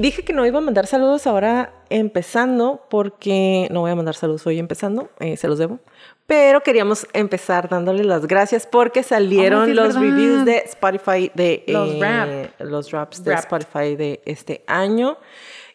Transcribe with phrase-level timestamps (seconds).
[0.00, 4.46] Dije que no iba a mandar saludos ahora empezando, porque no voy a mandar saludos
[4.46, 5.78] hoy empezando, eh, se los debo.
[6.26, 10.00] Pero queríamos empezar dándole las gracias porque salieron Oh, sí, los verdad.
[10.00, 12.60] reviews de Spotify de Los eh, rap.
[12.60, 13.40] los raps de Rap.
[13.40, 15.16] Spotify de este año.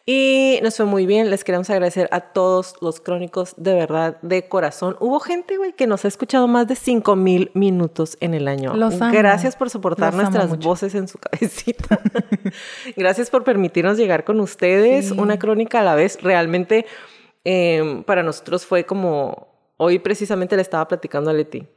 [0.07, 1.31] Y nos fue muy bien.
[1.31, 4.95] Les queremos agradecer a todos los crónicos de verdad, de corazón.
[4.99, 8.75] Hubo gente, güey, que nos ha escuchado más de 5 mil minutos en el año.
[8.75, 9.11] Los amo.
[9.11, 11.99] Gracias por soportar Los nuestras voces en su cabecita.
[12.95, 15.09] Gracias por permitirnos llegar con ustedes.
[15.09, 15.15] Sí.
[15.17, 16.21] Una crónica a la vez.
[16.21, 16.85] Realmente
[17.43, 19.47] eh, para nosotros fue como,
[19.77, 21.67] hoy precisamente le estaba platicando a Leti.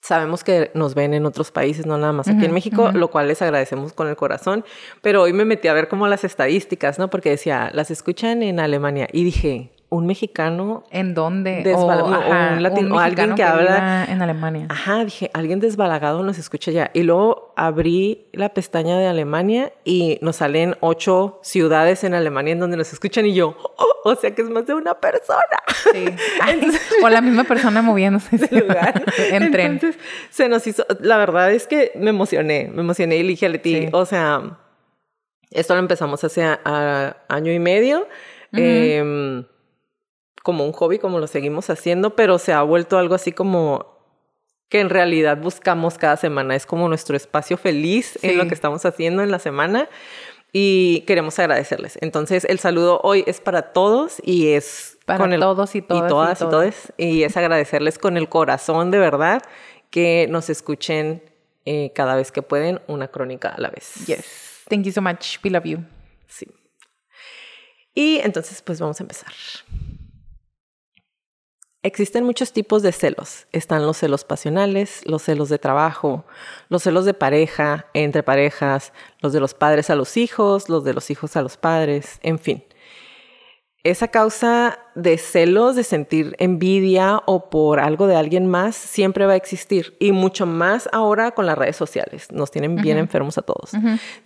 [0.00, 3.28] Sabemos que nos ven en otros países, no nada más aquí en México, lo cual
[3.28, 4.64] les agradecemos con el corazón.
[5.02, 7.10] Pero hoy me metí a ver como las estadísticas, ¿no?
[7.10, 9.08] Porque decía, las escuchan en Alemania.
[9.12, 11.62] Y dije, un mexicano ¿En dónde?
[11.64, 14.66] Desbala- o, ajá, un latino- o alguien que habla- en Alemania.
[14.70, 16.90] Ajá, dije, alguien desbalagado nos escucha ya.
[16.94, 22.60] Y luego abrí la pestaña de Alemania y nos salen ocho ciudades en Alemania en
[22.60, 25.40] donde nos escuchan y yo, "Oh, o sea que es más de una persona.
[25.92, 26.04] Sí.
[27.04, 29.02] O la misma persona moviéndose ese lugar.
[29.18, 29.72] en tren.
[29.72, 33.46] Entonces, se nos hizo, la verdad es que me emocioné, me emocioné y le dije
[33.46, 33.88] a Leti, Sí.
[33.92, 34.56] o sea,
[35.50, 38.06] esto lo empezamos hace a- a- año y medio,
[40.42, 43.98] como un hobby, como lo seguimos haciendo, pero se ha vuelto algo así como
[44.68, 48.36] que en realidad buscamos cada semana, es como nuestro espacio feliz en Sí.
[48.36, 49.88] lo que estamos haciendo en la semana
[50.52, 51.98] y queremos agradecerles.
[52.00, 56.04] Entonces, el saludo hoy es para todos y es Para con el, todos y todas
[56.04, 56.50] y todas y todos.
[56.52, 56.92] todes.
[56.96, 59.42] Y es agradecerles con el corazón de verdad
[59.90, 61.22] que nos escuchen
[61.66, 64.06] eh, cada vez que pueden una crónica a la vez.
[64.06, 64.62] Yes.
[64.68, 65.38] Thank you so much.
[65.44, 65.78] We love you.
[66.28, 66.46] Sí.
[67.92, 69.32] Y entonces, pues vamos a empezar.
[71.82, 73.46] Existen muchos tipos de celos.
[73.52, 76.26] Están los celos pasionales, los celos de trabajo,
[76.68, 80.92] los celos de pareja, entre parejas, los de los padres a los hijos, los de
[80.92, 82.64] los hijos a los padres, en fin.
[83.82, 89.32] Esa causa de celos, de sentir envidia o por algo de alguien más, siempre va
[89.32, 89.96] a existir.
[89.98, 92.30] Y mucho más ahora con las redes sociales.
[92.30, 93.70] Nos tienen bien enfermos a todos.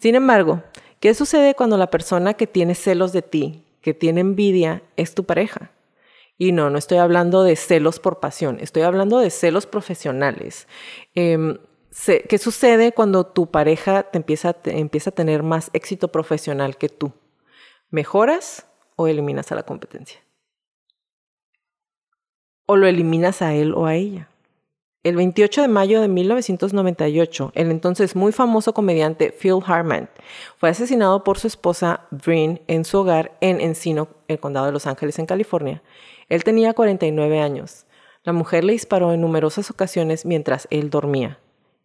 [0.00, 0.64] Sin embargo,
[0.98, 5.22] ¿qué sucede cuando la persona que tiene celos de ti, que tiene envidia, es tu
[5.22, 5.70] pareja?
[6.36, 10.66] Y no, no estoy hablando de celos por pasión, estoy hablando de celos profesionales.
[11.14, 11.58] Em,
[12.28, 17.12] ¿Qué sucede cuando tu pareja te empieza a tener más éxito profesional que tú?
[17.90, 20.20] ¿Mejoras o eliminas a la competencia?
[22.66, 24.28] ¿O lo eliminas a él o a ella?
[25.04, 30.08] El 28 de mayo de 1998, el entonces muy famoso comediante Phil Hartman
[30.56, 34.86] fue asesinado por su esposa Bryn en su hogar en Encino, el condado de Los
[34.86, 35.82] Ángeles, en California.
[36.30, 37.84] Él tenía 49 años.
[38.22, 41.38] La mujer le disparó en numerosas ocasiones mientras él dormía.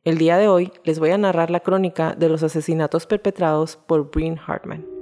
[0.06, 4.12] El día de hoy les voy a narrar la crónica de los asesinatos perpetrados por
[4.12, 4.99] Bryn Hartman.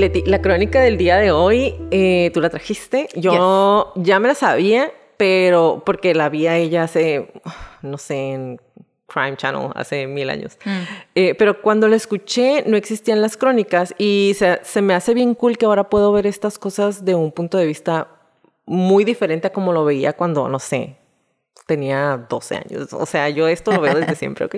[0.00, 3.08] Leti, la crónica del día de hoy, eh, tú la trajiste.
[3.14, 7.32] Yo ya me la sabía, pero porque la vi a ella hace,
[7.82, 8.60] no sé, en
[9.06, 10.58] Crime Channel, hace mil años.
[10.64, 10.70] Mm.
[11.14, 15.34] Eh, pero cuando la escuché, no existían las crónicas y se, se me hace bien
[15.34, 18.08] cool que ahora puedo ver estas cosas de un punto de vista
[18.66, 20.96] muy diferente a como lo veía cuando, no sé,
[21.66, 22.92] tenía 12 años.
[22.92, 24.56] O sea, yo esto lo veo desde siempre, ¿ok?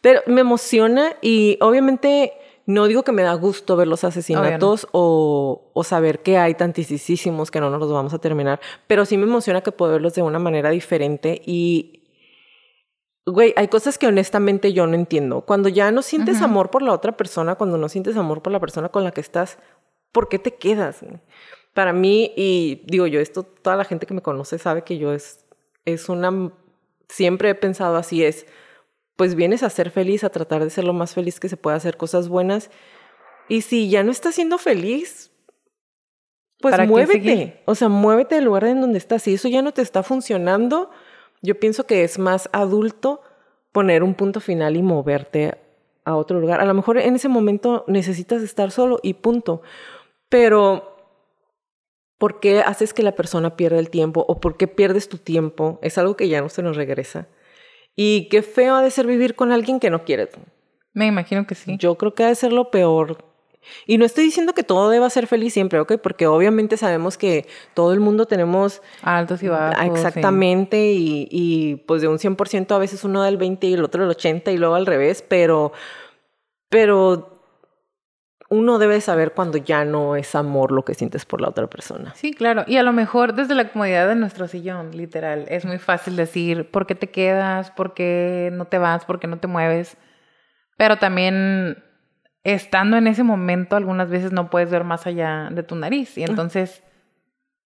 [0.00, 2.32] Pero me emociona y obviamente
[2.66, 7.52] No digo que me da gusto ver los asesinatos o, o, saber que hay tantísimos
[7.52, 10.22] que no nos los vamos a terminar, pero sí me emociona que puedo verlos de
[10.22, 12.02] una manera diferente y,
[13.24, 15.42] güey, hay cosas que honestamente yo no entiendo.
[15.42, 18.58] Cuando ya no sientes amor por la otra persona, cuando no sientes amor por la
[18.58, 19.58] persona con la que estás,
[20.10, 21.04] ¿por qué te quedas?
[21.72, 25.12] Para mí, y digo yo, esto toda la gente que me conoce sabe que yo
[25.12, 25.44] es,
[25.84, 26.50] es una,
[27.08, 28.46] siempre he pensado así, es,
[29.16, 31.76] pues vienes a ser feliz, a tratar de ser lo más feliz que se pueda,
[31.76, 32.70] hacer cosas buenas.
[33.48, 35.30] Y si ya no estás siendo feliz,
[36.60, 37.62] pues muévete.
[37.64, 39.22] O sea, muévete del lugar en donde estás.
[39.22, 40.90] Si eso ya no te está funcionando,
[41.42, 43.22] yo pienso que es más adulto
[43.72, 45.58] poner un punto final y moverte
[46.04, 46.60] a otro lugar.
[46.60, 49.62] A lo mejor en ese momento necesitas estar solo y punto.
[50.28, 50.96] Pero,
[52.18, 55.78] ¿por qué haces que la persona pierda el tiempo o por qué pierdes tu tiempo?
[55.82, 57.28] Es algo que ya no se nos regresa.
[57.96, 60.28] Y qué feo ha de ser vivir con alguien que no quieres.
[60.92, 61.76] Me imagino que sí.
[61.78, 63.18] Yo creo que ha de ser lo peor.
[63.86, 65.94] Y no estoy diciendo que todo deba ser feliz siempre, ¿ok?
[66.02, 68.82] Porque obviamente sabemos que todo el mundo tenemos...
[69.02, 69.84] Altos y bajos.
[69.84, 73.84] Exactamente, y, y, pues de un 100% a veces uno da el 20 y el
[73.84, 75.72] otro el 80 y luego al revés, pero...
[76.68, 77.35] Pero
[78.48, 82.12] uno debe saber cuando ya no es amor lo que sientes por la otra persona.
[82.14, 82.64] Sí, claro.
[82.66, 86.70] Y a lo mejor desde la comodidad de nuestro sillón, literal, es muy fácil decir
[86.70, 89.96] por qué te quedas, por qué no te vas, por qué no te mueves.
[90.76, 91.82] Pero también
[92.44, 96.16] estando en ese momento, algunas veces no puedes ver más allá de tu nariz.
[96.16, 96.84] Y entonces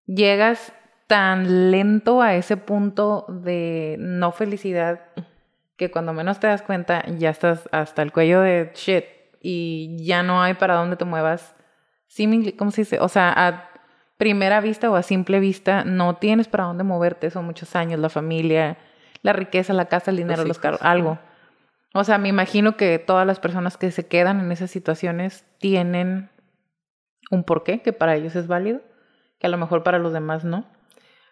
[0.07, 0.73] llegas
[1.07, 5.01] tan lento a ese punto de no felicidad
[5.77, 9.05] que cuando menos te das cuenta ya estás hasta el cuello de shit
[9.41, 11.55] y ya no hay para dónde te muevas.
[12.59, 13.01] ¿Cómo se dice?
[13.01, 13.71] O sea, a
[14.17, 17.31] primera vista o a simple vista no tienes para dónde moverte.
[17.31, 18.77] Son muchos años, la familia,
[19.23, 21.19] la riqueza, la casa, el dinero, los, carros, algo.
[21.95, 26.31] O sea, me imagino que todas las personas que se quedan en esas situaciones tienen
[27.31, 28.81] un porqué que para ellos es válido,
[29.39, 30.67] que a lo mejor para los demás no.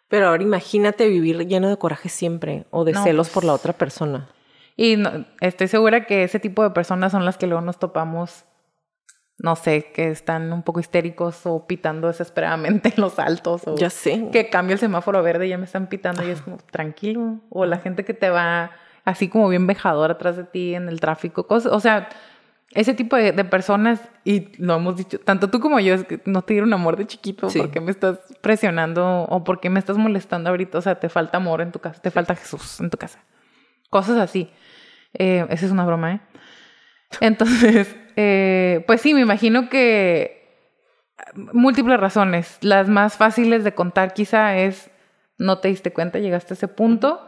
[0.09, 3.73] Pero ahora imagínate vivir lleno de coraje siempre o de celos por la pues otra
[3.75, 4.29] persona.
[4.79, 4.97] Y
[5.41, 8.45] estoy segura que ese tipo de personas son las que luego nos topamos,
[9.37, 13.67] no sé, que están un poco histéricos o pitando desesperadamente en los altos.
[13.67, 14.29] O ya sé.
[14.31, 17.41] Que cambia el semáforo verde y ya me están pitando y es como, tranquilo.
[17.51, 18.71] O la gente que te va
[19.05, 21.49] así como bien vejador atrás de ti en el tráfico.
[21.49, 22.09] Cosas, o sea,
[22.71, 26.43] ese tipo de, personas, y lo hemos dicho, tanto tú como yo, es que no
[26.43, 29.97] te dieron amor de chiquito, ¿por qué me estás presionando o por qué me estás
[29.97, 30.79] molestando ahorita?
[30.79, 33.19] O sea, te falta amor en tu casa, te falta Jesús en tu casa.
[33.91, 34.51] Cosas así.
[35.15, 36.21] Eh, esa es una broma, ¿eh?
[37.21, 40.39] Entonces, eh, pues sí, me imagino que
[41.35, 42.59] múltiples razones.
[42.61, 44.91] Las más fáciles de contar quizá es
[45.39, 47.21] no te diste cuenta, llegaste a ese punto,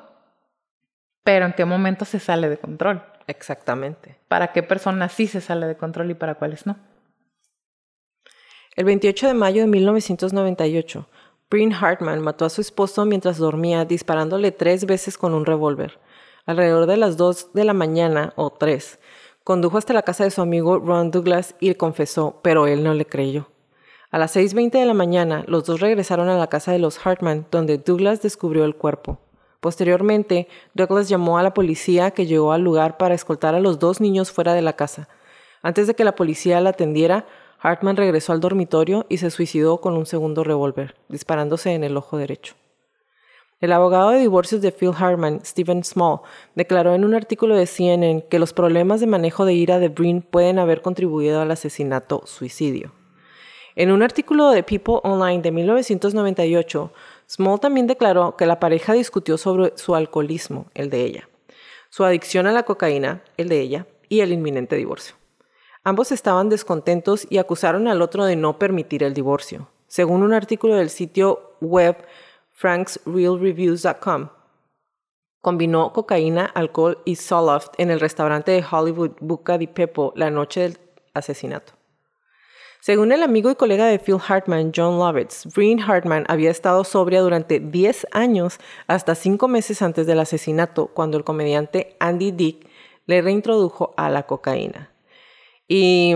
[1.23, 3.03] pero en qué momento se sale de control.
[3.27, 4.19] Exactamente.
[4.27, 6.77] ¿Para qué personas sí se sale de control y para cuáles no?
[8.75, 11.09] El 28 de mayo de 1998,
[11.51, 15.99] Breen Hartman mató a su esposo mientras dormía disparándole tres veces con un revólver
[16.47, 18.99] alrededor de las 2 de la mañana o 3.
[19.45, 22.95] Condujo hasta la casa de su amigo Ron Douglas y le confesó, pero él no
[22.95, 23.49] le creyó.
[24.11, 27.47] A las 6.20 de la mañana, los dos regresaron a la casa de los Hartman,
[27.51, 29.19] donde Douglas descubrió el cuerpo.
[29.61, 34.01] Posteriormente, Douglas llamó a la policía que llegó al lugar para escoltar a los dos
[34.01, 35.09] niños fuera de la casa.
[35.63, 37.27] Antes de que la policía la atendiera,
[37.61, 42.17] Hartman regresó al dormitorio y se suicidó con un segundo revólver, disparándose en el ojo
[42.17, 42.55] derecho.
[43.61, 46.21] El abogado de divorcios de Phil Hartman, Stephen Small,
[46.55, 50.23] declaró en un artículo de CNN que los problemas de manejo de ira de Breen
[50.23, 52.93] pueden haber contribuido al asesinato-suicidio.
[53.77, 56.91] En un artículo de People Online de 1998,
[57.29, 61.29] Small también declaró que la pareja discutió sobre su alcoholismo, el de ella,
[61.91, 65.17] su adicción a la cocaína, el de ella, y el inminente divorcio.
[65.85, 69.69] Ambos estaban descontentos y acusaron al otro de no permitir el divorcio.
[69.87, 71.97] Según un artículo del sitio web
[72.61, 74.29] franksrealreviews.com.
[75.41, 80.61] Combinó cocaína, alcohol y Zoloft en el restaurante de Hollywood Buca di Pepo la noche
[80.61, 80.79] del
[81.15, 81.73] asesinato.
[82.83, 87.21] Según el amigo y colega de Phil Hartman, John Lovitz, Breen Hartman había estado sobria
[87.21, 92.69] durante 10 años hasta 5 meses antes del asesinato, cuando el comediante Andy Dick
[93.07, 94.93] le reintrodujo a la cocaína.
[95.69, 96.15] Y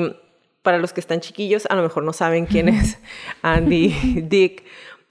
[0.64, 2.98] para los que están chiquillos, a lo mejor no saben quién es
[3.42, 4.64] Andy Dick,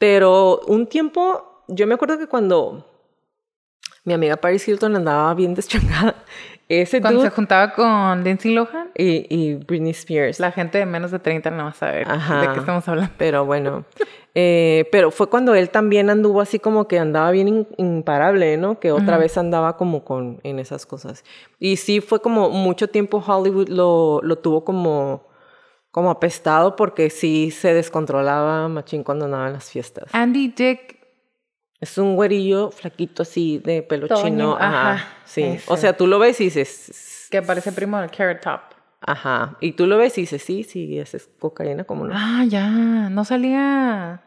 [0.04, 2.86] pero un tiempo, yo me acuerdo que cuando
[4.04, 6.16] mi amiga Paris Hilton andaba bien deschangada,
[6.68, 10.42] ese Cuando se juntaba con Lindsay Lohan y, y, Britney Spears.
[10.42, 13.14] La gente de menos de 30 no va a saber de qué estamos hablando.
[13.18, 13.86] Pero bueno,
[14.36, 18.82] Eh, pero fue cuando él también anduvo así como que andaba bien imparable, ¿no?
[18.82, 21.24] Que otra vez andaba como con en esas cosas.
[21.60, 25.28] Y sí fue como mucho tiempo Hollywood lo, lo tuvo como,
[25.94, 30.06] como apestado porque sí se descontrolaba machín cuando andaba en las fiestas.
[30.12, 30.98] Andy Dick.
[31.80, 34.58] Es un güerillo flaquito así de pelo chino.
[34.60, 35.06] Ajá.
[35.26, 35.60] sí.
[35.68, 37.28] O sea, tú lo ves y dices.
[37.30, 38.62] Que parece primo del Carrot Top.
[39.02, 39.56] Ajá.
[39.60, 42.14] Y tú lo ves y dices, sí, sí, ese es cocaína como no.
[42.18, 42.72] Ah, ya.
[43.12, 44.24] No salía.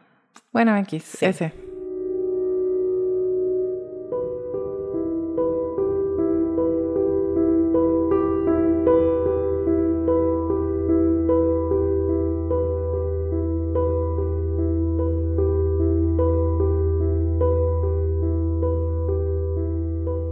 [0.53, 1.53] Bueno, X, ese.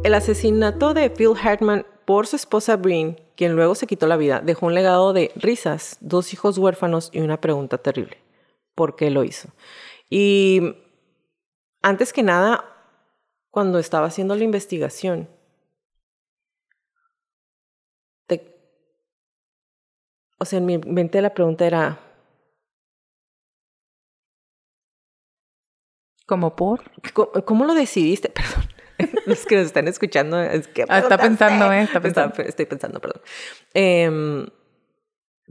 [0.05, 4.41] El asesinato de Phil Hartman por su esposa Breen, quien luego se quitó la vida,
[4.41, 8.19] dejó un legado de risas, dos hijos huérfanos y una pregunta terrible.
[8.75, 9.49] ¿Por qué lo hizo?
[10.11, 10.77] Y
[11.81, 12.67] antes que nada,
[13.51, 15.27] cuando estaba haciendo la investigación,
[20.39, 21.99] o sea, en mi mente la pregunta era...
[26.27, 26.83] ¿Cómo por?
[27.47, 28.31] ¿Cómo, lo decidiste?
[29.27, 30.85] Los que nos están escuchando, es que...
[30.89, 31.83] Ah, está pensando, ¿eh?
[31.83, 32.35] Está pensando.
[32.43, 33.23] estoy pensando, perdón.
[33.73, 34.47] Eh,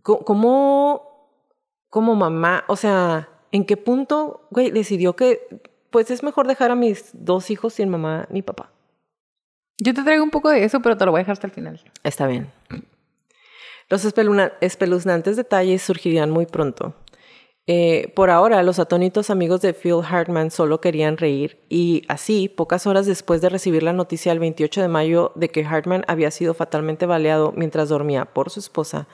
[0.01, 1.39] ¿Cómo,
[1.89, 5.47] como mamá, o sea, en qué punto, güey, decidió que,
[5.91, 8.71] pues es mejor dejar a mis dos hijos sin mamá ni papá?
[9.77, 11.53] Yo te traigo un poco de eso, pero te lo voy a dejar hasta el
[11.53, 11.81] final.
[12.03, 12.51] Está bien.
[13.89, 16.95] Los espeluznantes detalles surgirían muy pronto.
[17.65, 22.85] Eh, por ahora, los atónitos amigos de Phil Hartman solo querían reír y así, pocas
[22.87, 26.53] horas después de recibir la noticia el 28 de mayo de que Hartman había sido
[26.53, 29.07] fatalmente baleado mientras dormía por su esposa,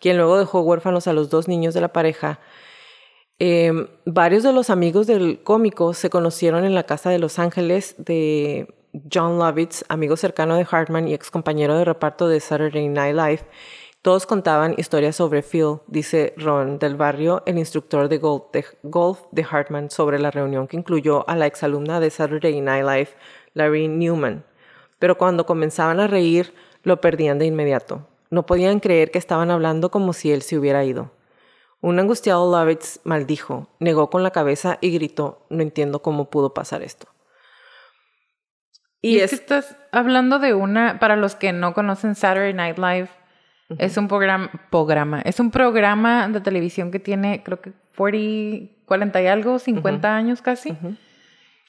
[0.00, 2.40] quien luego dejó huérfanos a los dos niños de la pareja,
[3.38, 3.72] eh,
[4.06, 8.74] varios de los amigos del cómico se conocieron en la casa de Los Ángeles de
[9.12, 13.40] John Lovitz, amigo cercano de Hartman y ex compañero de reparto de Saturday Night Live,
[14.04, 19.88] todos contaban historias sobre Phil, dice Ron del barrio, el instructor de golf, de Hartman,
[19.90, 23.08] sobre la reunión que incluyó a la exalumna de Saturday Night Live,
[23.54, 24.44] Larry Newman.
[24.98, 28.06] Pero cuando comenzaban a reír, lo perdían de inmediato.
[28.28, 31.10] No podían creer que estaban hablando como si él se hubiera ido.
[31.80, 36.82] Un angustiado Lovitz maldijo, negó con la cabeza y gritó, no entiendo cómo pudo pasar
[36.82, 37.06] esto.
[39.00, 43.08] Y, es que estás hablando de una, para los que no conocen Saturday Night Live,
[43.78, 49.22] es un programa, programa, es un programa de televisión que tiene, creo que 40, 40
[49.22, 50.76] y algo, 50 años casi.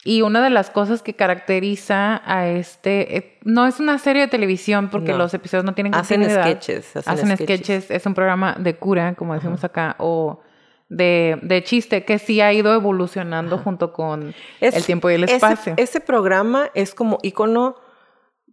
[0.04, 4.28] Y una de las cosas que caracteriza a este, eh, no es una serie de
[4.28, 7.90] televisión porque los episodios no tienen hacen sketches, hacen, hacen sketches.
[7.90, 10.42] Es un programa de cura, como decimos acá, o
[10.90, 15.74] de, de, chiste que sí ha ido evolucionando junto con el tiempo y el espacio.
[15.78, 17.76] ese programa es como icono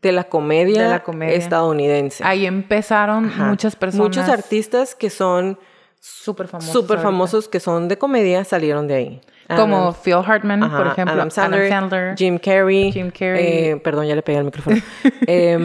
[0.03, 2.25] de la comedia, estadounidense.
[2.25, 4.09] Ahí empezaron muchas personas.
[4.09, 5.59] Muchos artistas que son
[6.01, 6.73] súper famosos.
[6.73, 9.21] Súper famosos que son de comedia salieron de ahí.
[9.55, 11.15] Como Phil Hartman, por ejemplo.
[11.15, 12.91] Adam Sandler, Jim Carrey.
[12.91, 13.47] Jim Carrey.
[13.47, 14.77] Eh, perdón, ya le pegué al micrófono.
[15.27, 15.57] eh,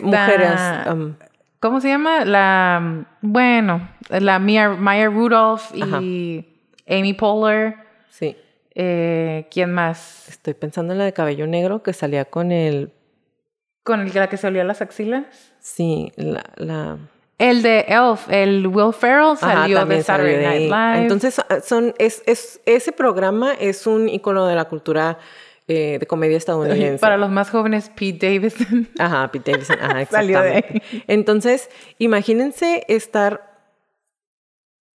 [0.00, 0.60] mujeres.
[0.90, 1.14] Um,
[1.58, 2.24] ¿Cómo se llama?
[2.24, 3.04] La.
[3.20, 6.46] Bueno, la Maya, Maya Rudolph y
[6.88, 7.74] Amy Poehler.
[8.08, 8.36] Sí.
[8.74, 10.28] Eh, ¿Quién más?
[10.28, 12.92] Estoy pensando en la de cabello negro que salía con el
[13.82, 15.24] ¿Con el, la que se olía las axilas?
[15.58, 16.98] Sí, la, la...
[17.38, 21.02] El de Elf, el Will Ferrell salió de Saturday Night Live.
[21.02, 25.18] Entonces, ah, son, es, es, ese programa es un icono de la cultura
[25.66, 26.98] eh, de comedia estadounidense.
[26.98, 28.88] Para los más jóvenes, Pete Davidson.
[28.98, 29.78] Ajá, Pete Davidson.
[29.80, 30.82] Ajá, exactamente.
[31.06, 33.50] Entonces, imagínense estar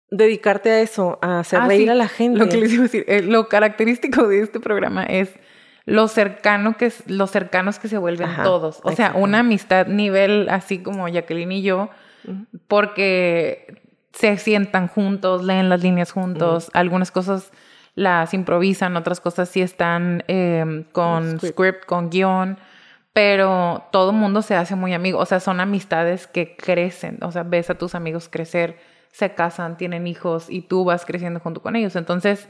[0.09, 2.39] dedicarte a eso, a hacer ah, reír a la gente.
[2.39, 5.29] Lo que les iba a decir, eh, lo característico de este programa es
[5.85, 8.79] lo cercano que los cercanos que se vuelven todos.
[8.83, 11.89] O sea, una amistad nivel así como Jacqueline y yo,
[12.67, 13.81] porque
[14.13, 17.51] se sientan juntos, leen las líneas juntos, algunas cosas
[17.95, 21.85] las improvisan, otras cosas sí están em, con script.
[21.85, 22.57] con guion,
[23.13, 25.19] pero todo el mundo se hace muy amigo.
[25.19, 27.17] O sea, son amistades que crecen.
[27.21, 28.77] O sea, ves a tus amigos crecer,
[29.11, 31.95] se casan, tienen hijos y tú vas creciendo junto con ellos.
[31.95, 32.47] Entonces,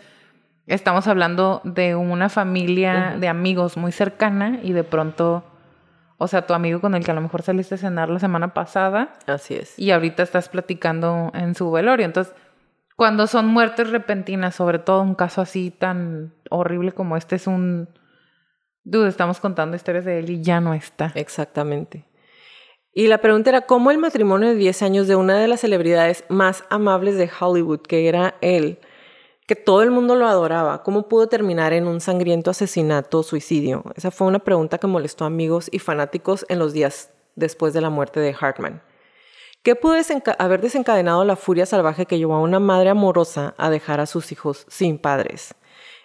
[0.67, 5.43] Estamos hablando de una familia de amigos muy cercana y de pronto,
[6.17, 8.53] o sea, tu amigo con el que a lo mejor saliste a cenar la semana
[8.53, 9.13] pasada.
[9.25, 9.77] Así es.
[9.77, 12.05] Y ahorita estás platicando en su velorio.
[12.05, 12.33] Entonces,
[12.95, 17.89] cuando son muertes repentinas, sobre todo un caso así tan horrible como este, es un...
[18.83, 21.11] Dude, estamos contando historias de él y ya no está.
[21.15, 22.05] Exactamente.
[22.93, 26.25] Y la pregunta era, ¿cómo el matrimonio de 10 años de una de las celebridades
[26.29, 28.79] más amables de Hollywood, que era él,
[29.51, 33.83] que todo el mundo lo adoraba, ¿cómo pudo terminar en un sangriento asesinato o suicidio?
[33.97, 37.81] Esa fue una pregunta que molestó a amigos y fanáticos en los días después de
[37.81, 38.81] la muerte de Hartman.
[39.61, 39.95] ¿Qué pudo
[40.39, 44.31] haber desencadenado la furia salvaje que llevó a una madre amorosa a dejar a sus
[44.31, 45.53] hijos sin padres?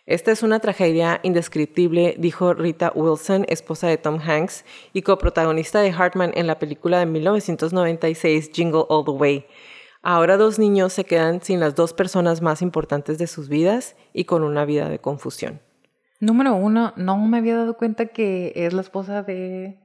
[0.07, 5.93] Esta es una tragedia indescriptible, dijo Rita Wilson, esposa de Tom Hanks y coprotagonista de
[5.93, 9.47] Hartman en la película de 1996 Jingle All the Way.
[10.09, 14.23] Ahora dos niños se quedan sin las dos personas más importantes de sus vidas y
[14.23, 15.61] con una vida de confusión.
[16.21, 19.81] Número uno, no me había dado cuenta que es la esposa de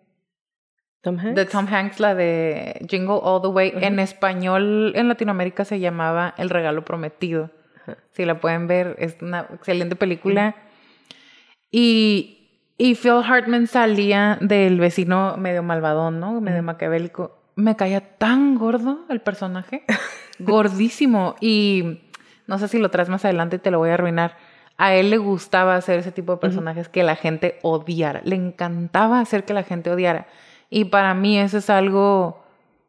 [1.02, 1.34] Tom Hanks.
[1.34, 3.74] De Tom Hanks, la de Jingle All the Way.
[3.78, 7.50] En español, en Latinoamérica se llamaba El Regalo Prometido.
[8.12, 10.56] Si la pueden ver, es una excelente película.
[11.72, 16.40] y, y Phil Hartman salía del vecino medio malvadón, ¿no?
[16.42, 19.84] Medio maquiavélico me caía tan gordo el personaje,
[20.40, 21.36] gordísimo.
[21.40, 22.02] Y
[22.48, 24.38] no sé si lo traes más adelante y te lo voy a arruinar.
[24.78, 28.22] A él le gustaba hacer ese tipo de personajes que la gente odiara.
[28.24, 30.28] Le encantaba hacer que la gente odiara.
[30.70, 32.44] Y para mí eso es algo,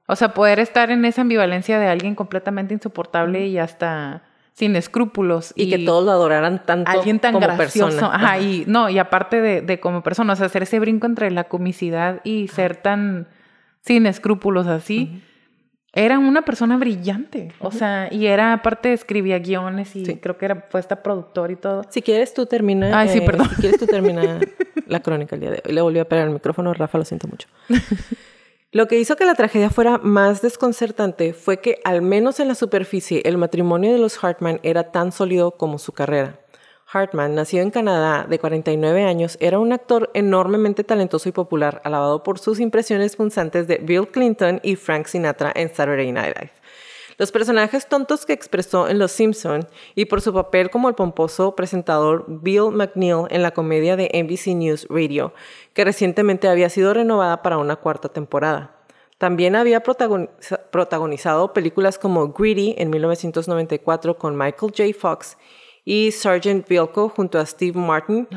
[0.06, 5.52] o sea, poder estar en esa ambivalencia de alguien completamente insoportable y hasta sin escrúpulos.
[5.56, 8.06] Y, que todos lo adoraran tanto alguien tan gracioso.
[8.06, 11.30] Ajá, y no, y aparte de, de como persona, o sea, hacer ese brinco entre
[11.30, 13.26] la comicidad y ser tan
[13.82, 15.22] sin escrúpulos así.
[15.94, 20.66] Era una persona brillante, o sea, y era aparte escribía guiones y creo que era
[20.70, 21.82] fue hasta productor y todo.
[21.90, 22.98] Si quieres tú termina.
[22.98, 23.50] Ay, sí, eh, perdón.
[23.50, 24.40] Si quieres tú termina
[24.86, 25.72] la crónica el día de hoy.
[25.74, 27.46] Le volví a pegar el micrófono, Rafa, lo siento mucho.
[28.74, 32.54] Lo que hizo que la tragedia fuera más desconcertante fue que, al menos en la
[32.54, 36.40] superficie, el matrimonio de los Hartman era tan sólido como su carrera.
[36.92, 42.22] Hartman, nacido en Canadá de 49 años, era un actor enormemente talentoso y popular, alabado
[42.22, 46.52] por sus impresiones punzantes de Bill Clinton y Frank Sinatra en Saturday Night Live.
[47.16, 51.56] Los personajes tontos que expresó en Los Simpson y por su papel como el pomposo
[51.56, 55.32] presentador Bill McNeil en la comedia de NBC News Radio,
[55.72, 58.76] que recientemente había sido renovada para una cuarta temporada.
[59.18, 64.98] También había protagonizado películas como Greedy en 1994 con Michael J.
[64.98, 65.36] Fox
[65.84, 68.28] y Sergeant Bilko junto a Steve Martin.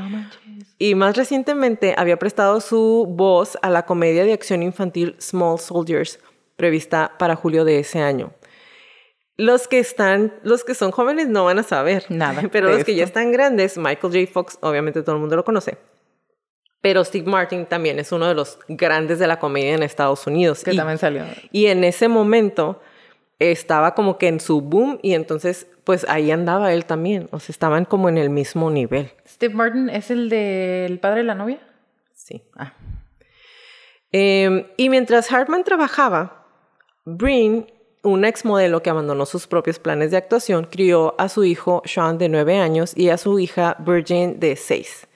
[0.78, 6.20] y más recientemente había prestado su voz a la comedia de acción infantil Small Soldiers,
[6.56, 8.34] prevista para julio de ese año.
[9.38, 12.44] Los que están, los que son jóvenes no van a saber nada.
[12.52, 14.32] Pero los que ya están grandes, Michael J.
[14.32, 15.78] Fox, obviamente todo el mundo lo conoce.
[16.80, 20.64] Pero Steve Martin también es uno de los grandes de la comedia en Estados Unidos.
[20.64, 21.26] Que también salió.
[21.52, 22.80] Y en ese momento
[23.40, 27.54] estaba como que en su boom y entonces pues ahí andaba él también, o sea,
[27.54, 29.12] estaban como en el mismo nivel.
[29.28, 31.60] Steve Martin es el del padre de la novia.
[32.14, 32.42] Sí.
[32.56, 32.74] Ah.
[34.12, 36.48] Y mientras Hartman trabajaba,
[37.04, 37.68] Breen,
[38.02, 42.30] una exmodelo que abandonó sus propios planes de actuación, crió a su hijo Sean de
[42.30, 45.08] nueve años y a su hija Virgin de seis.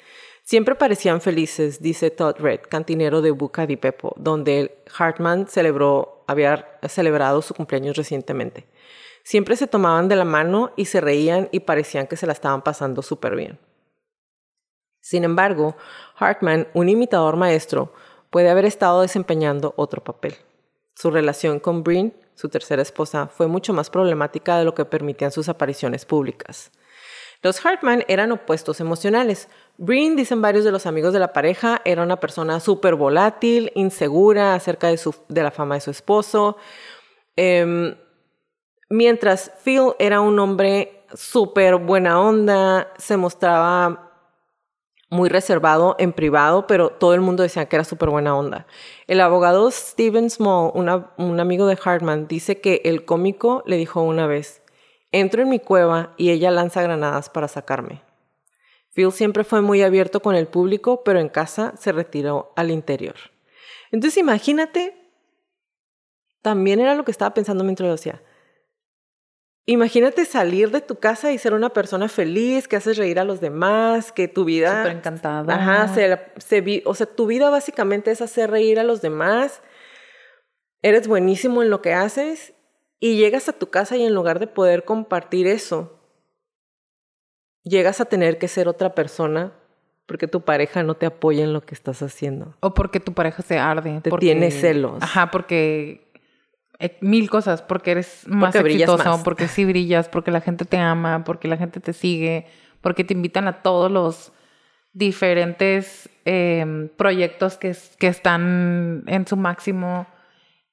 [0.49, 6.79] Siempre parecían felices, dice Todd Red, cantinero de Buca di Pepo, donde Hartman celebró, había
[6.87, 8.65] celebrado su cumpleaños recientemente.
[9.21, 12.63] Siempre se tomaban de la mano y se reían y parecían que se la estaban
[12.63, 13.59] pasando súper bien.
[15.01, 15.77] Sin embargo,
[16.15, 17.93] Hartman, un imitador maestro,
[18.31, 20.33] puede haber estado desempeñando otro papel.
[20.95, 25.31] Su relación con Breen, su tercera esposa, fue mucho más problemática de lo que permitían
[25.31, 26.71] sus apariciones públicas.
[27.41, 29.47] Los Hartman eran opuestos emocionales.
[29.77, 34.55] Breen, dicen varios de los amigos de la pareja, era una persona súper volátil, insegura
[34.55, 36.57] acerca de, la fama de su esposo.
[37.37, 37.95] Em,
[38.89, 44.11] mientras Phil era un hombre súper buena onda, se mostraba
[45.09, 48.67] muy reservado en privado, pero todo el mundo decía que era súper buena onda.
[49.07, 54.27] El abogado Stephen Small, un amigo de Hartman, dice que el cómico le dijo una
[54.27, 54.61] vez,
[55.11, 58.03] Entro en mi cueva y ella lanza granadas para sacarme.
[58.93, 63.15] Phil siempre fue muy abierto con el público, pero en casa se retiró al interior.
[63.91, 64.95] Entonces imagínate,
[66.41, 68.21] también era lo que estaba pensando mientras lo hacía.
[69.65, 73.39] Imagínate salir de tu casa y ser una persona feliz, que haces reír a los
[73.39, 74.77] demás, que tu vida...
[74.83, 75.55] Súper encantada.
[75.55, 75.91] Ajá,
[76.85, 79.61] o sea, tu vida básicamente es hacer reír a los demás.
[80.81, 82.53] Eres buenísimo en lo que haces
[82.99, 85.99] y llegas a tu casa y en lugar de poder compartir eso,
[87.63, 89.53] llegas a tener que ser otra persona
[90.05, 92.55] porque tu pareja no te apoya en lo que estás haciendo.
[92.61, 94.01] O porque tu pareja se arde.
[94.01, 94.97] Te tiene celos.
[95.01, 96.11] Ajá, porque
[96.79, 100.77] eh, mil cosas, porque eres más porque exitosa, porque sí brillas, porque la gente te
[100.77, 102.47] ama, porque la gente te sigue,
[102.81, 104.31] porque te invitan a todos los
[104.93, 110.07] diferentes em, proyectos que, que están en su máximo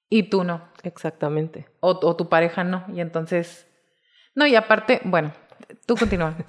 [0.09, 0.63] y tú no.
[0.83, 1.69] Exactamente.
[1.81, 2.85] O, tu pareja no.
[2.93, 3.67] Y entonces,
[4.35, 5.33] no, y aparte, bueno,
[5.87, 6.37] tú continúa.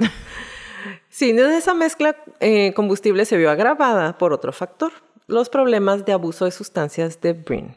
[1.09, 4.91] Sí, de esa mezcla eh, combustible se vio agravada por otro factor,
[5.25, 7.75] los problemas de abuso de sustancias de Breen.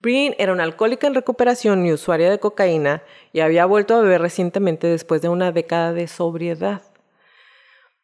[0.00, 4.20] Breen era una alcohólica en recuperación y usuaria de cocaína y había vuelto a beber
[4.20, 6.82] recientemente después de una década de sobriedad.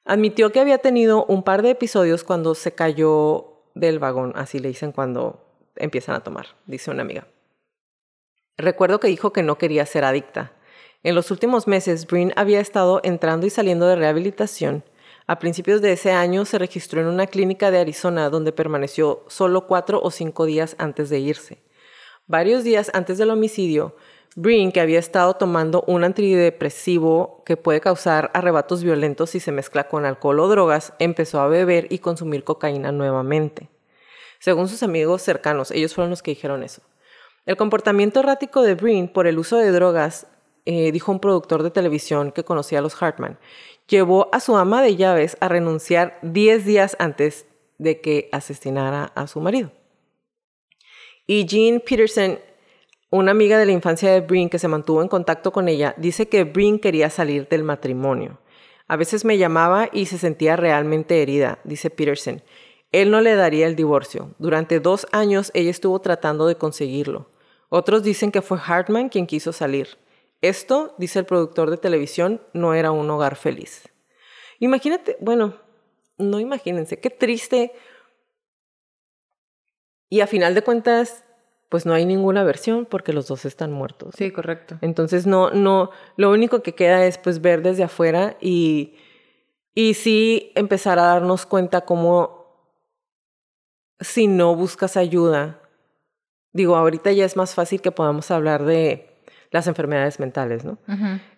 [0.05, 4.69] Admitió que había tenido un par de episodios cuando se cayó del vagón, así le
[4.69, 5.48] dicen cuando
[5.79, 7.27] empiezan a tomar, dice una amiga.
[8.57, 10.53] Recuerdo que dijo que no quería ser adicta.
[11.05, 14.83] En los últimos meses, Breen había estado entrando y saliendo de rehabilitación.
[15.29, 19.67] A principios de ese año se registró en una clínica de Arizona donde permaneció solo
[19.67, 21.63] cuatro o cinco días antes de irse.
[22.27, 23.95] Varios días antes del homicidio,
[24.37, 29.89] Breen, que había estado tomando un antidepresivo que puede causar arrebatos violentos si se mezcla
[29.89, 33.69] con alcohol o drogas, empezó a beber y consumir cocaína nuevamente.
[34.39, 36.83] Según sus amigos cercanos, ellos fueron los que dijeron eso.
[37.47, 40.27] El comportamiento errático de Breen por el uso de drogas,
[40.65, 43.39] eh, dijo un productor de televisión que conocía a los Hartman,
[43.89, 47.47] llevó a su ama de llaves a renunciar 10 días antes
[47.79, 49.73] de que asesinara a su marido.
[51.27, 52.39] Y Jean Peterson
[53.11, 56.29] una amiga de la infancia de Breen que se mantuvo en contacto con ella dice
[56.29, 58.39] que Breen quería salir del matrimonio.
[58.87, 62.43] A veces me llamaba y se sentía realmente herida, dice Peterson.
[62.93, 64.35] Él no le daría el divorcio.
[64.39, 67.31] Durante dos años ella estuvo tratando de conseguirlo.
[67.69, 69.99] Otros dicen que fue Hartman quien quiso salir.
[70.41, 73.89] Esto, dice el productor de televisión, no era un hogar feliz.
[74.61, 75.55] Imagínate, bueno,
[76.17, 77.73] no imagínense, qué triste.
[80.09, 81.25] Y a final de cuentas,
[81.69, 84.15] pues no hay ninguna versión porque los dos están muertos.
[84.17, 84.79] Sí, correcto.
[84.81, 88.95] Entonces no, no, lo único que queda es pues ver desde afuera y,
[89.75, 92.38] y sí empezar a darnos cuenta cómo
[94.01, 95.61] si no buscas ayuda,
[96.53, 99.09] digo, ahorita ya es más fácil que podamos hablar de
[99.51, 100.79] las enfermedades mentales, ¿no?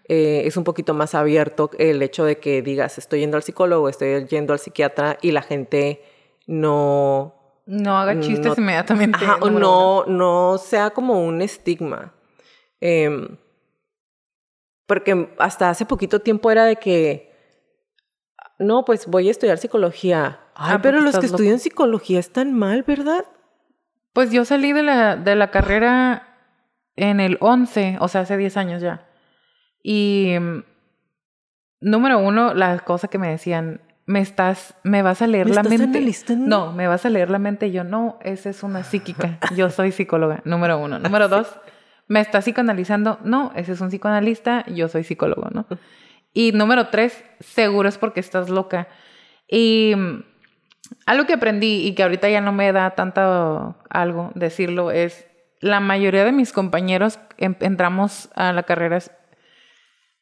[0.09, 3.88] Eh, es un poquito más abierto el hecho de que digas, estoy yendo al psicólogo,
[3.88, 6.03] estoy yendo al psiquiatra y la gente
[6.46, 9.16] no no haga chistes inmediatamente.
[9.23, 12.12] Ajá, o no, no sea como un estigma.
[12.81, 13.37] Em,
[14.87, 17.33] porque hasta hace poquito tiempo era de que,
[18.59, 20.40] no, pues voy a estudiar psicología.
[20.62, 23.25] Ay, ah, pero los que estudian psicología están mal, ¿verdad?
[24.12, 26.37] Pues yo salí de la, de la carrera
[26.96, 29.09] en el 11, o sea, hace 10 años ya.
[29.83, 30.64] Y mm,
[31.81, 36.05] número uno, la cosa que me decían, me estás, me vas a leer la mente.
[36.37, 37.70] No, me vas a leer la mente.
[37.70, 39.38] yo, no, esa es una psíquica.
[39.57, 40.99] Yo soy psicóloga, número uno.
[40.99, 41.59] Número dos,
[42.07, 43.18] me estás psicoanalizando.
[43.25, 45.64] No, ese es un psicoanalista, yo soy psicólogo, ¿no?
[46.33, 48.87] Y número tres, seguro es porque estás loca.
[49.49, 50.30] Y mm,
[51.07, 55.26] algo que aprendí y que ahorita ya no me da tanto algo decirlo es,
[55.61, 58.98] la mayoría de mis compañeros entramos a la carrera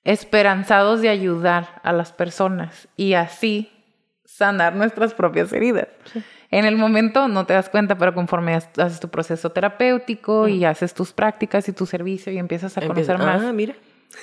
[0.04, 3.70] esperanzados de ayudar a las personas y así
[4.24, 5.88] sanar nuestras propias heridas.
[6.50, 10.94] En el momento no te das cuenta, pero conforme haces tu proceso terapéutico y haces
[10.94, 13.42] tus prácticas y tu servicio y empiezas a conocer más.
[13.42, 13.74] Ah, mira.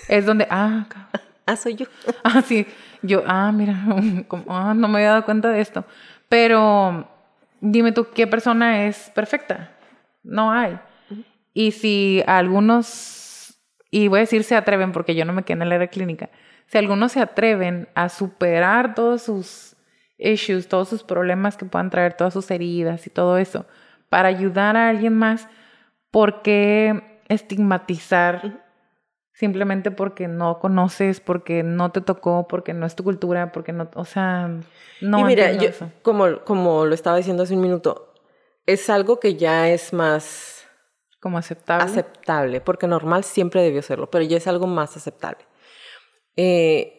[0.08, 0.88] Es donde, ah,
[1.45, 1.86] ah, soy yo.
[2.23, 2.65] Ah, sí.
[3.01, 3.75] Yo, ah, mira,
[4.47, 5.86] ah, no me había dado cuenta de esto.
[6.29, 7.07] Pero
[7.61, 9.71] dime tú, ¿qué persona es perfecta?
[10.23, 10.79] No hay.
[11.53, 13.59] Y si algunos,
[13.91, 16.29] y voy a decir se atreven porque yo no me quedé en la área clínica,
[16.67, 19.75] si algunos se atreven a superar todos sus
[20.17, 23.65] issues, todos sus problemas que puedan traer, todas sus heridas y todo eso,
[24.09, 25.47] para ayudar a alguien más,
[26.11, 28.64] ¿por qué estigmatizar
[29.36, 33.89] simplemente porque no conoces, porque no te tocó, porque no es tu cultura, porque no,
[33.95, 34.50] o sea,
[35.02, 35.19] no.
[35.19, 35.69] Y mira, yo,
[36.02, 38.13] como, como lo estaba diciendo hace un minuto,
[38.65, 40.65] es algo que ya es más
[41.19, 41.84] como aceptable.
[41.84, 45.45] Aceptable, porque normal siempre debió serlo, pero ya es algo más aceptable.
[46.38, 46.91] Eh,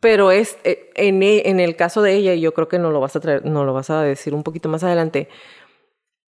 [0.00, 2.90] pero es eh, en, e, en, el caso de ella, y yo creo que no
[2.90, 5.28] lo vas a traer, no lo vas a decir un poquito más adelante,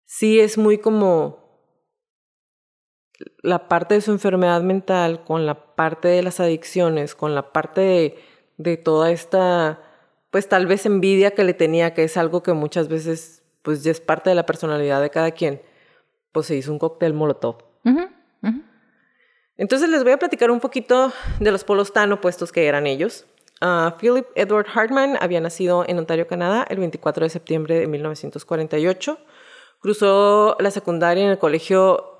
[0.05, 1.48] sí es muy como
[3.41, 7.81] la parte de su enfermedad mental con la parte de las adicciones, con la parte
[7.81, 8.19] de,
[8.57, 9.81] de toda esta,
[10.31, 13.91] pues tal vez envidia que le tenía, que es algo que muchas veces, pues ya
[13.91, 15.61] es parte de la personalidad de cada quien,
[16.31, 17.63] pues se hizo un cóctel molotov.
[19.57, 23.25] Entonces les voy a platicar un poquito de los polos tan opuestos que eran ellos.
[23.59, 29.19] Ah, Philip Edward Hartman había nacido en Ontario, Canadá, el 24 de septiembre de 1948.
[29.79, 32.15] Cruzó la secundaria en el Colegio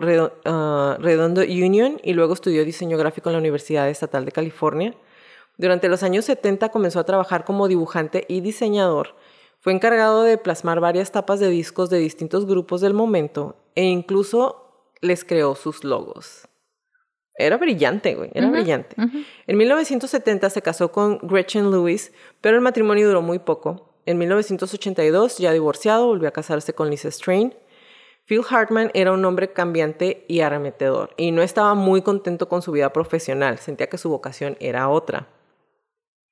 [0.45, 4.95] ah, Redondo Union y luego estudió diseño gráfico en la Universidad Estatal de California.
[5.57, 9.15] Durante los años 70 comenzó a trabajar como dibujante y diseñador.
[9.59, 14.93] Fue encargado de plasmar varias tapas de discos de distintos grupos del momento e incluso
[15.01, 16.47] les creó sus logos.
[17.35, 18.95] era brillante, güey, era brillante.
[19.47, 23.88] En 1970 se casó con Gretchen Lewis, pero el matrimonio duró muy poco.
[24.09, 27.53] En 1982, ya divorciado, volvió a casarse con Lisa Strain.
[28.25, 32.71] Phil Hartman era un hombre cambiante y arremetedor, y no estaba muy contento con su
[32.71, 35.27] vida profesional, sentía que su vocación era otra.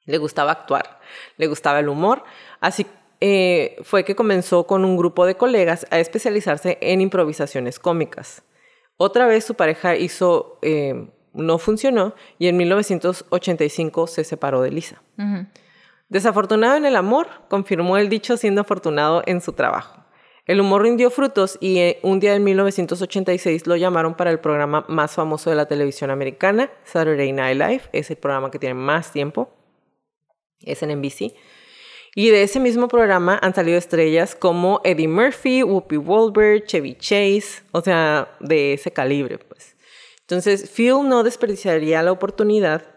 [0.06, 1.00] Le gustaba actuar,
[1.38, 2.24] le gustaba el humor,
[2.62, 2.88] así
[3.22, 8.42] eh, fue que comenzó con un grupo de colegas a especializarse en improvisaciones cómicas.
[8.98, 15.00] Otra vez su pareja hizo, eh, no funcionó y en 1985 se separó de Lisa.
[16.10, 20.04] Desafortunado en el amor, confirmó el dicho siendo afortunado en su trabajo.
[20.46, 24.86] El humor rindió frutos y eh, un día en 1986 lo llamaron para el programa
[24.88, 27.82] más famoso de la televisión americana, Saturday Night Live.
[27.92, 29.50] Es el programa que tiene más tiempo.
[30.62, 31.34] Es en NBC.
[32.16, 37.64] Y de ese mismo programa han salido estrellas como Eddie Murphy, Whoopi Goldberg, Chevy Chase,
[37.74, 39.76] o sea, de ese calibre, pues.
[40.22, 42.97] Entonces, Phil no desperdiciaría la oportunidad.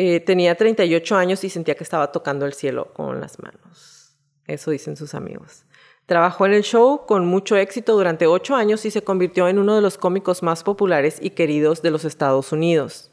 [0.00, 4.16] Eh, tenía 38 años y sentía que estaba tocando el cielo con las manos.
[4.46, 5.64] Eso dicen sus amigos.
[6.06, 9.74] Trabajó en el show con mucho éxito durante ocho años y se convirtió en uno
[9.74, 13.10] de los cómicos más populares y queridos de los Estados Unidos.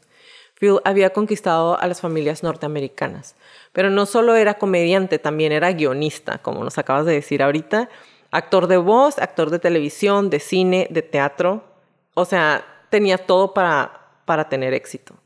[0.54, 3.34] Phil había conquistado a las familias norteamericanas.
[3.72, 7.90] Pero no solo era comediante, también era guionista, como nos acabas de decir ahorita.
[8.30, 11.64] Actor de voz, actor de televisión, de cine, de teatro.
[12.14, 15.16] O sea, tenía todo para, para tener éxito.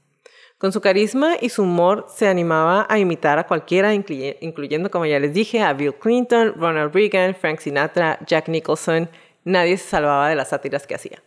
[0.60, 5.18] Con su carisma y su humor se animaba a imitar a cualquiera, incluyendo, como ya
[5.18, 9.08] les dije, a Bill Clinton, Ronald Reagan, Frank Sinatra, Jack Nicholson.
[9.42, 11.22] Nadie se salvaba de las sátiras que hacía.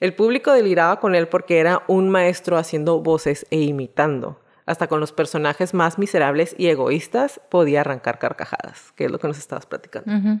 [0.00, 4.98] El público deliraba con él porque era un maestro haciendo voces e imitando hasta con
[4.98, 9.66] los personajes más miserables y egoístas, podía arrancar carcajadas, que es lo que nos estabas
[9.66, 10.10] platicando.
[10.10, 10.40] Uh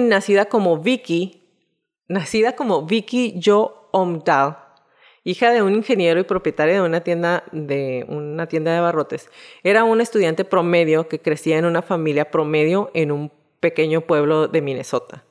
[0.00, 1.42] nacida como Vicky,
[2.08, 4.65] nacida como Vicky Jo Omdal,
[5.26, 9.28] hija de un ingeniero y propietaria de una tienda de una tienda de barrotes,
[9.64, 14.62] era una estudiante promedio que crecía en una familia promedio en un pequeño pueblo de
[14.62, 15.24] Minnesota.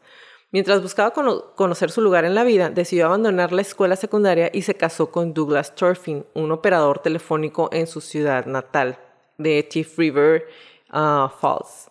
[0.51, 4.75] Mientras buscaba conocer su lugar en la vida, decidió abandonar la escuela secundaria y se
[4.75, 8.99] casó con Douglas Turfin, un operador telefónico en su ciudad natal,
[9.38, 10.45] de Thief River
[10.93, 11.89] uh, Falls.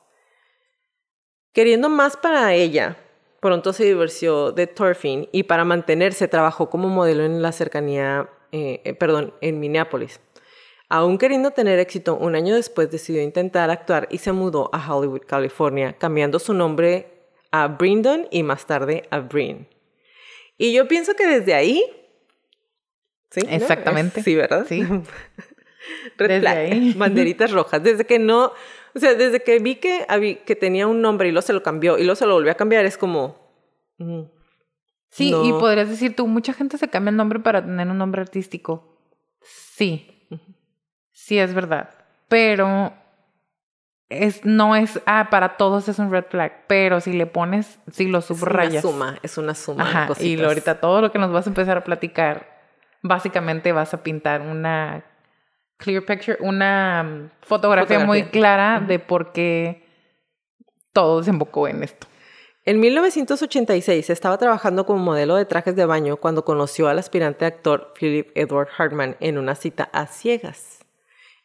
[1.52, 2.96] Queriendo más para ella,
[3.44, 8.80] pronto se divorció de Turfin y para mantenerse trabajó como modelo en la cercanía, eh,
[8.84, 10.18] eh, perdón, en Minneapolis.
[10.88, 15.26] Aún queriendo tener éxito, un año después decidió intentar actuar y se mudó a Hollywood,
[15.26, 17.06] California, cambiando su nombre
[17.50, 19.68] a Brindon y más tarde a Brin.
[20.56, 21.84] Y yo pienso que desde ahí...
[23.30, 23.42] ¿sí?
[23.46, 24.22] Exactamente.
[24.22, 24.64] Sí, ¿verdad?
[24.66, 24.86] Sí.
[26.18, 26.94] desde ahí.
[26.96, 27.82] banderitas rojas.
[27.82, 28.54] Desde que no...
[28.94, 30.06] O sea, desde que vi que,
[30.46, 32.56] que tenía un nombre y luego se lo cambió y luego se lo volvió a
[32.56, 33.36] cambiar, es como...
[33.98, 34.22] Mm,
[35.08, 38.22] sí, y podrías decir tú, mucha gente se cambia el nombre para tener un nombre
[38.22, 38.98] artístico.
[39.42, 40.28] Sí.
[41.12, 41.90] Sí, es verdad.
[42.28, 42.92] Pero
[44.08, 48.06] es, no es, ah, para todos es un red flag, pero si le pones, si
[48.06, 48.76] lo subrayas.
[48.76, 49.82] Es una suma, es una suma.
[49.84, 52.60] Ajá, y ahorita todo lo que nos vas a empezar a platicar,
[53.02, 55.04] básicamente vas a pintar una
[55.76, 59.84] clear picture, una mm, fotografía, muy clara de por qué
[60.92, 62.06] todo desembocó en esto.
[62.66, 67.92] En 1986 estaba trabajando como modelo de trajes de baño cuando conoció al aspirante actor
[67.98, 70.84] Philip Edward Hartman en una cita a ciegas.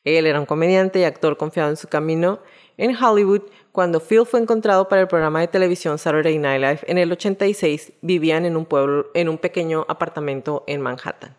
[0.06, 2.40] Él era un comediante y actor confiado en su camino
[2.78, 3.42] en Hollywood.
[3.74, 7.92] Cuando Phil fue encontrado para el programa de televisión Saturday Night Live en el 86,
[8.02, 11.36] vivían en un pueblo, en un pequeño apartamento en Manhattan.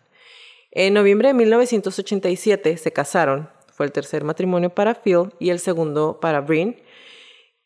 [0.71, 3.49] En noviembre de 1987 se casaron.
[3.73, 6.81] Fue el tercer matrimonio para Phil y el segundo para Bryn.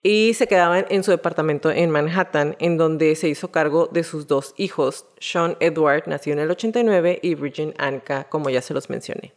[0.02, 4.28] Y se quedaban en su departamento en Manhattan, en donde se hizo cargo de sus
[4.28, 8.90] dos hijos, Sean Edward, nació en el 89, y Virgin Anka, como ya se los
[8.92, 9.34] mencioné.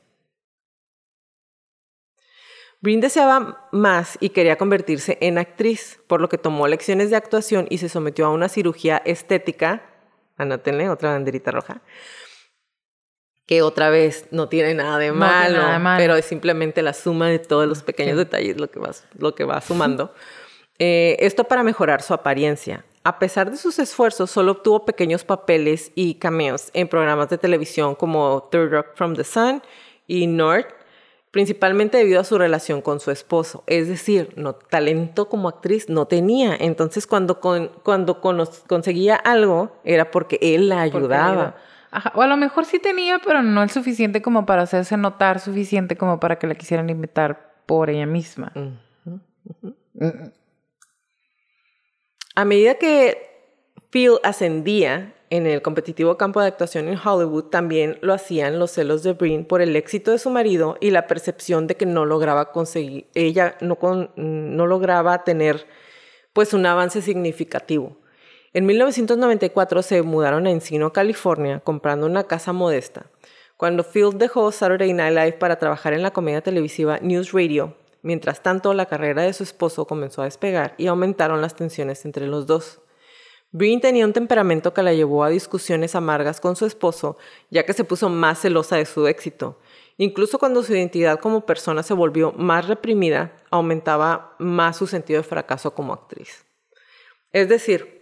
[2.81, 7.67] Brin deseaba más y quería convertirse en actriz, por lo que tomó lecciones de actuación
[7.71, 9.83] y se sometió a una cirugía estética,
[10.37, 11.81] anótenle otra banderita roja,
[13.49, 15.59] que otra vez no tiene nada de, malo,
[15.97, 19.45] pero es simplemente la suma de todos los pequeños detalles lo que va, lo que
[19.45, 20.13] va sumando.
[20.79, 22.85] Eh, esto para mejorar su apariencia.
[23.05, 27.95] A pesar de sus esfuerzos, solo obtuvo pequeños papeles y cameos en programas de televisión
[27.95, 29.63] como Third Rock from the Sun
[30.07, 30.69] y North
[31.31, 33.65] principalmente debido a su relación con su esposo.
[33.67, 36.55] Es decir, no, talento como actriz no tenía.
[36.59, 38.21] Entonces, cuando, cuando
[38.67, 41.57] conseguía algo, era porque él la ayudaba.
[42.15, 45.97] O a lo mejor sí tenía, pero no el suficiente como para hacerse notar, suficiente
[45.97, 48.53] como para que la quisieran invitar por ella misma.
[52.35, 53.29] A medida que
[53.91, 59.03] Phil ascendía en el competitivo campo de actuación en Hollywood también lo hacían los celos
[59.03, 62.53] de Breen por el éxito de su marido y la percepción de que no lograba
[62.53, 63.79] conseguir, ella no,
[64.17, 65.67] no lograba tener
[66.33, 67.99] pues un avance significativo.
[68.55, 73.11] En 1994 se mudaron a Encino, California, comprando una casa modesta.
[73.59, 78.43] Cuando Phil dejó Saturday Night Live para trabajar en la comedia televisiva News Radio, mientras
[78.43, 82.47] tanto la carrera de su esposo comenzó a despegar y aumentaron las tensiones entre los
[82.47, 82.81] dos.
[83.51, 87.19] Breen tenía un temperamento que la llevó a discusiones amargas con su esposo,
[87.51, 89.59] ya que se puso más celosa de su éxito.
[89.99, 95.29] Incluso cuando su identidad como persona se volvió más reprimida, aumentaba más su sentido de
[95.29, 96.47] fracaso como actriz.
[97.33, 97.98] Es decir,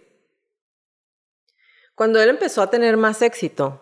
[1.97, 3.81] cuando él empezó a tener más éxito,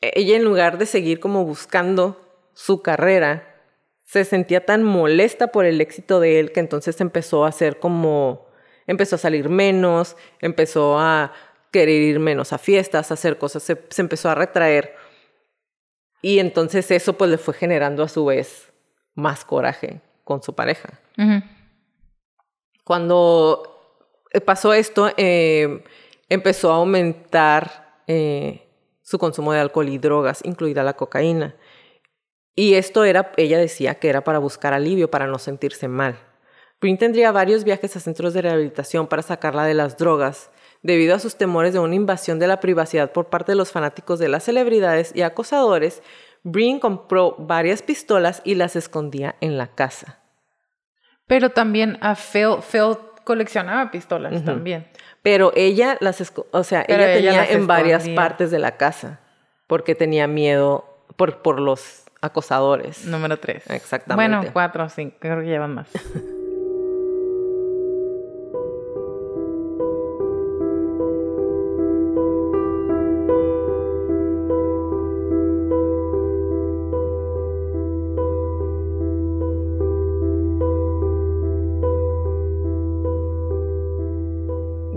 [0.00, 2.18] ella en lugar de seguir como buscando
[2.54, 3.62] su carrera,
[4.06, 8.48] se sentía tan molesta por el éxito de él que entonces empezó a hacer como
[8.86, 11.34] empezó a salir menos, empezó a
[11.70, 14.96] querer ir menos a fiestas, a hacer cosas, se, empezó a retraer.
[16.22, 18.72] Y entonces eso pues le fue generando a su vez
[19.14, 20.98] más coraje con su pareja.
[22.82, 24.00] Cuando
[24.32, 25.84] eh, pasó esto, eh,
[26.30, 28.66] empezó a aumentar eh,
[29.02, 31.56] su consumo de alcohol y drogas, incluida la cocaína.
[32.54, 36.18] Y esto era, ella decía que era para buscar alivio, para no sentirse mal.
[36.80, 40.50] Green tendría varios viajes a centros de rehabilitación para sacarla de las drogas,
[40.82, 44.18] debido a sus temores de una invasión de la privacidad por parte de los fanáticos
[44.18, 46.02] de las celebridades y acosadores.
[46.42, 50.20] Breen compró varias pistolas y las escondía en la casa.
[51.26, 54.86] Pero también a Phil, Phil coleccionaba pistolas también.
[55.22, 59.20] Pero ella las, o sea, ella, tenía en varias partes de la casa
[59.66, 60.84] porque tenía miedo
[61.16, 63.04] por, por los acosadores.
[63.04, 63.68] Número tres.
[63.70, 64.36] Exactamente.
[64.36, 65.88] Bueno, cuatro, cinco, creo que llevan más.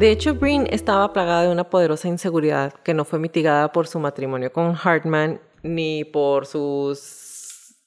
[0.04, 4.00] De hecho, Breen estaba plagada de una poderosa inseguridad que no fue mitigada por su
[4.00, 7.78] matrimonio con Hartman ni por sus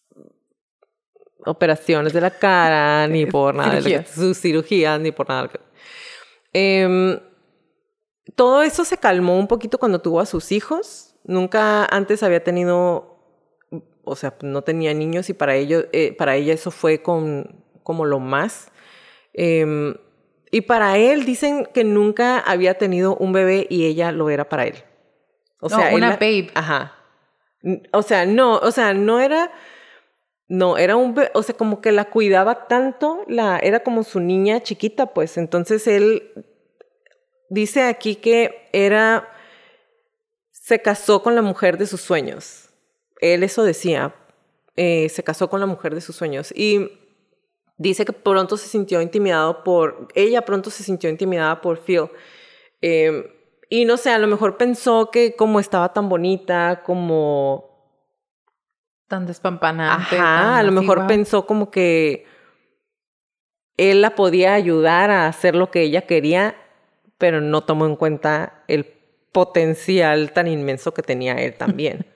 [1.44, 5.50] operaciones de la cara, ni por nada de sus cirugías, ni por nada.
[6.54, 7.20] Em,
[8.34, 11.14] todo eso se calmó un poquito cuando tuvo a sus hijos.
[11.22, 13.20] Nunca antes había tenido,
[14.04, 18.06] o sea, no tenía niños y para, ello, eh, para ella eso fue con, como
[18.06, 18.72] lo más.
[19.34, 19.96] Em,
[20.50, 24.66] y para él dicen que nunca había tenido un bebé y ella lo era para
[24.66, 24.76] él.
[25.60, 26.50] O sea, una babe.
[26.54, 26.92] Ajá.
[27.92, 29.50] O sea, no, o sea, no era
[30.48, 34.62] no, era un o sea, como que la cuidaba tanto, la era como su niña
[34.62, 35.36] chiquita, pues.
[35.36, 36.46] Entonces él
[37.50, 39.28] dice aquí que era
[40.52, 42.70] se casó con la mujer de sus sueños.
[43.20, 44.14] Él eso decía,
[44.76, 46.90] eh, se casó con la mujer de sus sueños y
[47.78, 52.08] dice que pronto se sintió intimidado por, ella pronto se sintió intimidada por Phil.
[52.80, 53.24] Em,
[53.68, 57.74] y no sé, a lo mejor pensó que como estaba tan bonita, como...
[59.08, 60.16] Tan despampanante.
[60.16, 62.26] Ajá, a lo mejor pensó como que
[63.76, 66.56] él la podía ayudar a hacer lo que ella quería,
[67.18, 68.84] pero no tomó en cuenta el
[69.32, 72.06] potencial tan inmenso que tenía él también.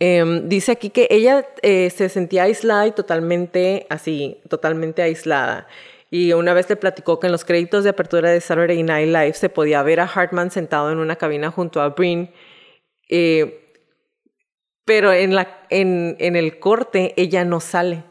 [0.00, 5.66] Em, dice aquí que ella eh, se sentía aislada y totalmente así, totalmente aislada.
[6.10, 9.34] Y una vez le platicó que en los créditos de apertura de Saturday Night Live
[9.34, 12.32] se podía ver a Hartman sentado en una cabina junto a Breen.
[13.08, 13.64] Eh,
[14.84, 18.04] pero en, la, en, en, el corte ella no sale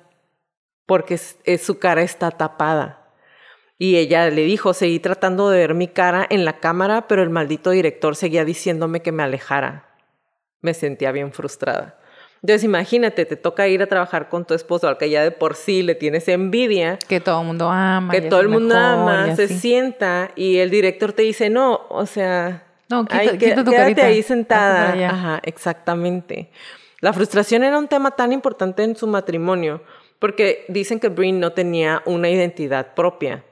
[0.86, 3.13] porque su cara está tapada.
[3.80, 7.30] Y ella le dijo, seguí tratando de ver mi cara en la cámara, pero el
[7.30, 9.87] maldito director seguía diciéndome que me alejara
[10.61, 11.99] me sentía bien frustrada.
[12.41, 15.55] Entonces imagínate, te toca ir a trabajar con tu esposo al que ya de por
[15.55, 16.99] sí le tienes envidia.
[17.07, 18.13] Que todo el mundo ama.
[18.13, 22.63] Que todo el mundo ama, se sienta y el director te dice, no, o sea,
[22.89, 25.09] no, quita, tu quédate ahí sentada.
[25.09, 26.51] Ajá, exactamente.
[27.01, 29.81] La frustración era un tema tan importante en su matrimonio
[30.19, 33.43] porque dicen que Breen no tenía una identidad propia.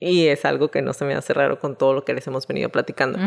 [0.00, 2.46] Y es algo que no se me hace raro con todo lo que les hemos
[2.46, 3.18] venido platicando.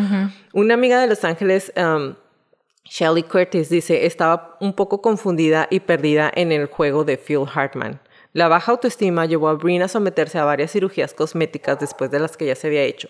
[0.53, 2.15] Una amiga de Los Ángeles, um,
[2.86, 7.99] Shelly Curtis, dice, estaba un poco confundida y perdida en el juego de Phil Hartman.
[8.34, 12.38] La baja autoestima llevó a Breen a someterse a varias cirugías cosméticas después de las
[12.38, 13.09] que ya se había hecho.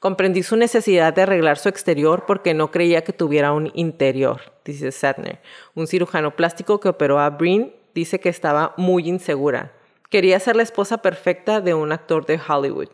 [0.00, 4.90] Comprendí su necesidad de arreglar su exterior porque no creía que tuviera un interior, dice
[4.90, 5.40] Sadner.
[5.74, 9.72] Un cirujano plástico que operó a Breen dice que estaba muy insegura.
[10.10, 12.88] Quería ser la esposa perfecta de un actor de Hollywood.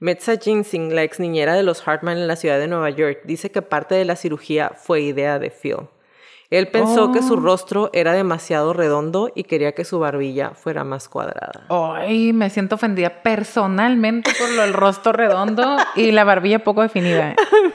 [0.00, 3.50] Metza Ginsing, la ex niñera de los Hartman en la ciudad de Nueva York, dice
[3.50, 5.88] que parte de la cirugía fue idea de Phil.
[6.50, 7.40] Él pensó que su Oh.
[7.40, 11.66] rostro era demasiado redondo y quería que su barbilla fuera más cuadrada.
[11.68, 17.34] Ay, me siento ofendida personalmente por lo del rostro redondo y la barbilla poco definida.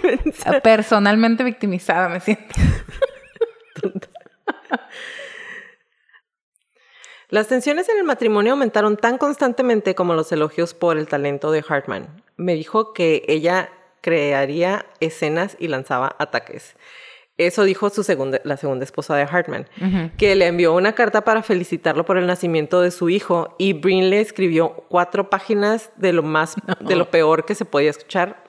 [0.63, 2.45] Personalmente victimizada me siento.
[7.33, 11.65] Las tensiones en el matrimonio aumentaron tan constantemente como los elogios por el talento de
[11.67, 12.21] Hartman.
[12.37, 13.71] Me dijo que ella
[14.01, 16.75] crearía escenas y lanzaba ataques.
[17.39, 19.67] Eso dijo su segunda, la segunda esposa de Hartman,
[20.15, 24.11] que le envió una carta para felicitarlo por el nacimiento de su hijo y Brin
[24.11, 28.42] le escribió cuatro páginas de lo más, de lo peor que se podía escuchar.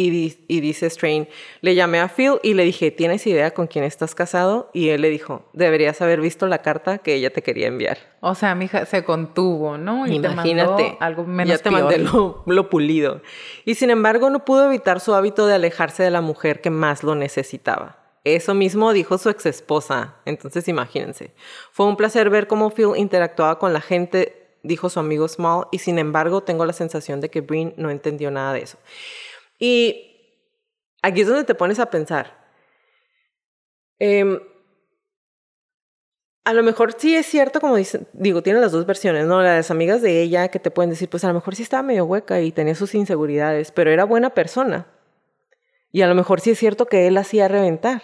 [0.00, 1.26] Y, di- y dice Strain,
[1.60, 4.70] le llamé a Phil y le dije, ¿tienes idea con quién estás casado?
[4.72, 7.98] Y él le dijo, deberías haber visto la carta que ella te quería enviar.
[8.20, 10.06] O sea, mi hija se contuvo, ¿no?
[10.06, 11.82] Y te Imagínate, mandó algo menos ya te peor.
[11.82, 13.22] mandé lo, lo pulido.
[13.64, 17.02] Y sin embargo no pudo evitar su hábito de alejarse de la mujer que más
[17.02, 17.96] lo necesitaba.
[18.22, 20.14] Eso mismo dijo su ex esposa.
[20.26, 21.32] Entonces imagínense.
[21.72, 25.78] Fue un placer ver cómo Phil interactuaba con la gente, dijo su amigo Small, y
[25.78, 28.76] sin embargo tengo la sensación de que Breen no entendió nada de eso.
[29.58, 30.16] Y
[31.02, 32.36] aquí es donde te pones a pensar.
[33.98, 34.38] Em,
[36.44, 39.42] a lo mejor sí es cierto, como dicen, digo, tiene las dos versiones, ¿no?
[39.42, 42.06] Las amigas de ella que te pueden decir, pues a lo mejor sí estaba medio
[42.06, 44.86] hueca y tenía sus inseguridades, pero era buena persona.
[45.92, 48.02] Y a lo mejor sí es cierto que él hacía reventar.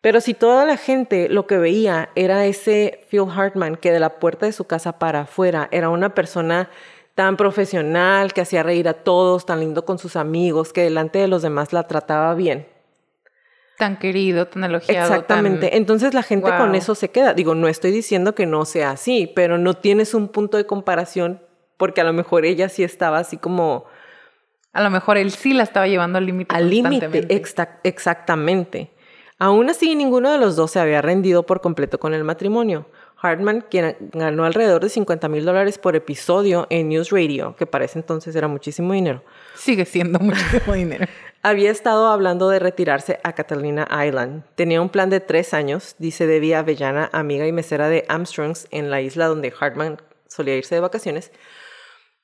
[0.00, 4.18] Pero si toda la gente lo que veía era ese Phil Hartman que de la
[4.18, 6.70] puerta de su casa para afuera era una persona
[7.20, 11.28] tan profesional, que hacía reír a todos, tan lindo con sus amigos, que delante de
[11.28, 12.66] los demás la trataba bien.
[13.76, 15.06] Tan querido, tan elogiado.
[15.12, 15.68] Exactamente.
[15.68, 17.34] tan- Entonces la gente con eso se queda.
[17.34, 21.42] Digo, no estoy diciendo que no sea así, pero no tienes un punto de comparación
[21.76, 23.84] porque a lo mejor ella sí estaba así como
[24.72, 26.56] A lo mejor él sí la estaba llevando al límite.
[26.56, 27.28] al límite.
[27.28, 28.92] Exact- exactamente.
[29.38, 32.86] Aún así, ninguno de los dos se había rendido por completo con el matrimonio.
[33.22, 37.84] Hartman, quien ganó alrededor de 50 mil dólares por episodio en News Radio, que para
[37.84, 39.22] ese entonces era muchísimo dinero,
[39.54, 41.06] Sigue siendo muchísimo dinero.
[41.42, 44.44] Había estado hablando de retirarse a Catalina Island.
[44.54, 48.90] Tenía un plan de tres años, dice Debbie Avellana, amiga y mesera de Armstrongs en
[48.90, 51.32] la isla donde Hartman solía irse de vacaciones.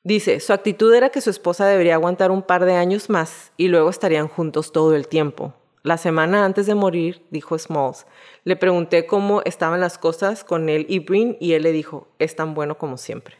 [0.02, 3.68] Dice, su actitud era que su esposa debería aguantar un par de años más y
[3.68, 5.54] luego estarían juntos todo el tiempo.
[5.86, 8.08] La semana antes de morir, dijo Smalls,
[8.42, 12.34] le pregunté cómo estaban las cosas con él y Breen y él le dijo, es
[12.34, 13.36] tan bueno como siempre.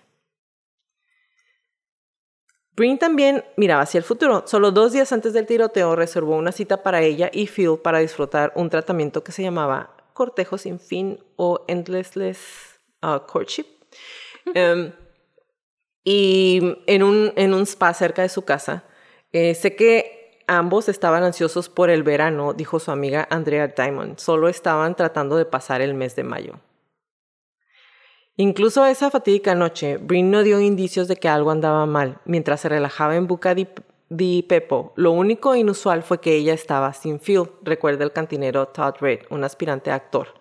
[2.77, 4.45] Breen también miraba hacia el futuro.
[4.47, 8.53] Solo dos días antes del tiroteo reservó una cita para ella y Phil para disfrutar
[8.55, 12.39] un tratamiento que se llamaba cortejo sin fin o endlessless
[13.03, 13.67] uh, courtship.
[14.55, 14.93] Em,
[16.05, 18.85] y en un, en un spa cerca de su casa.
[19.33, 20.17] Eh, sé que
[20.47, 24.19] ambos estaban ansiosos por el verano, dijo su amiga Andrea Diamond.
[24.19, 26.61] Solo estaban tratando de pasar el mes de mayo.
[28.39, 32.19] Incluso esa fatídica noche, Breen no dio indicios de que algo andaba mal.
[32.27, 37.19] Mientras se relajaba en Buca di, Pepo, lo único inusual fue que ella estaba sin
[37.19, 40.35] Phil, recuerda el cantinero Todd Reid, un aspirante actor.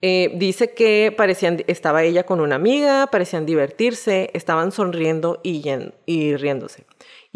[0.00, 6.86] Eh, dice que parecían, estaba ella con una amiga, parecían divertirse, estaban sonriendo y riéndose.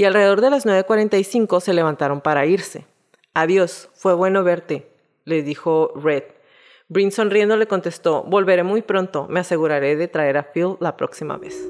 [0.00, 2.86] Y alrededor de las 9.45 se levantaron para irse.
[3.34, 4.90] Adiós, fue bueno verte,
[5.26, 6.22] le dijo Red.
[6.88, 11.36] Breen sonriendo le contestó, volveré muy pronto, me aseguraré de traer a Phil la próxima
[11.36, 11.68] vez.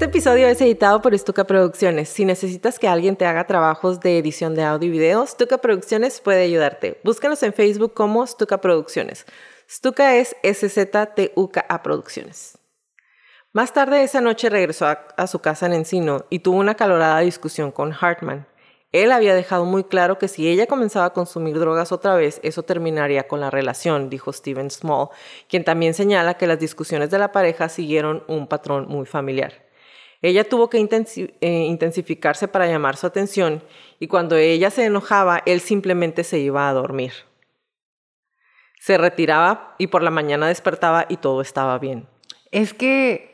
[0.00, 2.08] Este episodio es editado por Stuka Producciones.
[2.08, 6.22] Si necesitas que alguien te haga trabajos de edición de audio y video, Stuka Producciones
[6.22, 6.98] puede ayudarte.
[7.04, 9.26] Búscanos en Facebook como Stuka Producciones.
[9.68, 12.56] Stuka es S-Z-T-U-K-A Producciones.
[13.52, 17.20] Más tarde esa noche regresó a, a su casa en Encino y tuvo una calorada
[17.20, 18.46] discusión con Hartman.
[18.92, 22.62] Él había dejado muy claro que si ella comenzaba a consumir drogas otra vez, eso
[22.62, 25.08] terminaría con la relación, dijo Stephen Small,
[25.46, 29.68] quien también señala que las discusiones de la pareja siguieron un patrón muy familiar.
[30.22, 33.62] Ella tuvo que eh, intensificarse para llamar su atención
[33.98, 37.12] y cuando ella se enojaba, él simplemente se iba a dormir.
[38.80, 42.06] Se retiraba y por la mañana despertaba y todo estaba bien.
[42.50, 43.30] Es que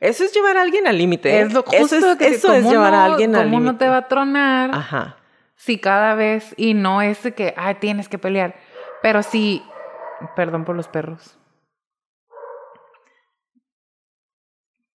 [0.00, 1.30] Eso es llevar a alguien al límite.
[1.30, 1.40] ¿eh?
[1.42, 3.72] es lo Eso es, que eso es cómo llevar no- a alguien al cómo límite.
[3.72, 5.16] no te va a tronar Ajá.
[5.54, 8.56] si cada vez y no es que ay tienes que pelear,
[9.02, 9.62] pero sí
[10.34, 11.38] perdón por los perros.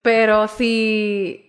[0.10, 1.46] Pero si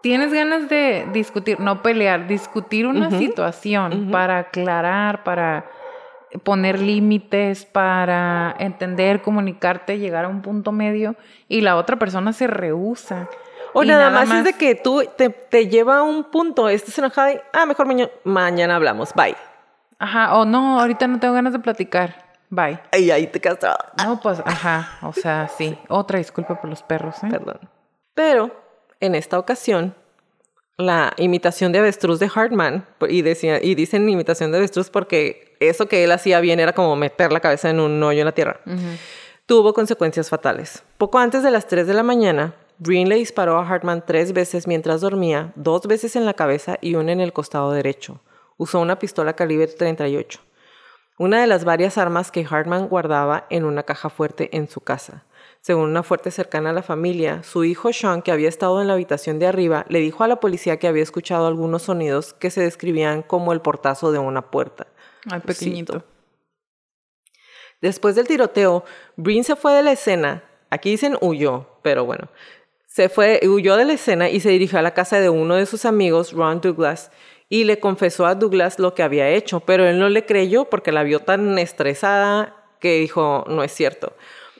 [0.00, 5.66] tienes ganas de discutir, no pelear, discutir una situación para aclarar, para
[6.44, 11.14] poner límites, para entender, comunicarte, llegar a un punto medio
[11.46, 13.28] y la otra persona se rehúsa.
[13.74, 17.40] O nada, más, es de que tú te, lleva a un punto, estás enojada y,
[17.52, 17.86] ah, mejor
[18.24, 19.36] mañana, hablamos, bye.
[19.98, 22.78] Ajá, o no, ahorita no tengo ganas de platicar, bye.
[22.96, 23.58] Y ahí te quedas
[24.04, 25.76] No, pues, ajá, o sea, sí.
[25.88, 27.28] Otra disculpa por los perros, ¿eh?
[27.30, 27.58] Perdón.
[28.14, 28.50] Pero,
[29.00, 29.94] en esta ocasión,
[30.76, 35.88] la imitación de avestruz de Hartman, y, decía, y dicen imitación de avestruz porque eso
[35.88, 38.60] que él hacía bien era como meter la cabeza en un hoyo en la tierra,
[39.46, 40.84] tuvo consecuencias fatales.
[40.98, 44.66] Poco antes de las 3 de la mañana, Green le disparó a Hartman tres veces
[44.66, 48.20] mientras dormía, dos veces en la cabeza y una en el costado derecho.
[48.56, 50.40] Usó una pistola calibre 38,
[51.22, 55.24] una de las varias armas que Hartman guardaba en una caja fuerte en su casa.
[55.60, 58.94] Según una fuerte cercana a la familia, su hijo Sean, que había estado en la
[58.94, 62.62] habitación de arriba, le dijo a la policía que había escuchado algunos sonidos que se
[62.62, 64.88] describían como el portazo de una puerta.
[65.30, 66.02] Al pequeñito.
[67.80, 70.42] Después del tiroteo, Breen se fue de la escena.
[70.70, 72.30] Aquí dicen huyó, pero bueno.
[72.88, 75.66] Se fue, huyó de la escena y se dirigió a la casa de uno de
[75.66, 77.12] sus amigos, Ron Douglas,
[77.52, 80.90] y le confesó a Douglas lo que había hecho, pero él no le creyó porque
[80.90, 84.14] la vio tan estresada que dijo, no es cierto.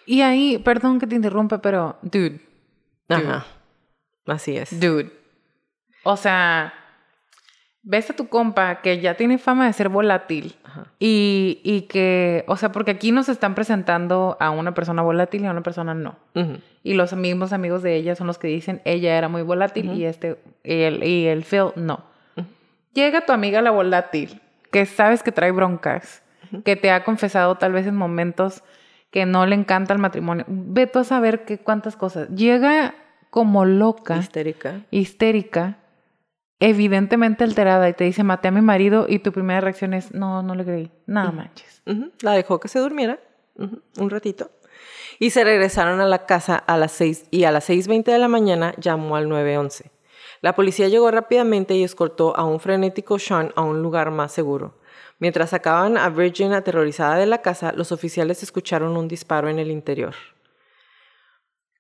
[0.05, 2.41] Y ahí, perdón que te interrumpa, pero, dude.
[3.09, 3.47] Ajá.
[4.27, 4.79] Así es.
[4.79, 5.11] Dude.
[6.03, 6.75] O sea,
[7.83, 10.55] ves a tu compa que ya tiene fama de ser volátil
[10.99, 15.47] y, y, que, o sea, porque aquí nos están presentando a una persona volátil y
[15.47, 16.19] a una persona no.
[16.83, 20.05] Y los mismos amigos de ella son los que dicen ella era muy volátil y
[20.05, 22.12] este, y el, y el Phil no.
[22.93, 24.41] Llega tu amiga la volátil,
[24.71, 26.23] que sabes que trae broncas,
[26.65, 28.63] que te ha confesado tal vez en momentos
[29.11, 30.45] que no le encanta el matrimonio.
[30.49, 32.29] Ve tú a saber qué cuántas cosas.
[32.31, 32.95] Llega
[33.31, 34.17] como loca.
[34.17, 34.81] Histérica.
[34.91, 35.79] Histérica.
[36.61, 40.43] Evidentemente alterada y te dice, maté a mi marido y tu primera reacción es, no,
[40.43, 40.91] no le creí.
[41.07, 41.83] Nada manches.
[42.21, 43.19] La dejó que se durmiera
[43.57, 44.51] un ratito.
[45.19, 48.29] Y se regresaron a la casa a las 6 y a las 6.20 de la
[48.29, 49.92] mañana llamó al 911.
[50.43, 54.75] La policía llegó rápidamente y escoltó a un frenético Sean a un lugar más seguro.
[55.21, 59.71] Mientras sacaban a Virgin aterrorizada de la casa, los oficiales escucharon un disparo en el
[59.71, 60.15] interior.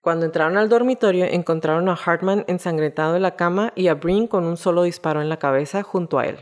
[0.01, 4.45] Cuando entraron al dormitorio, encontraron a Hartman ensangrentado en la cama y a Breen con
[4.45, 6.39] un solo disparo en la cabeza junto a él.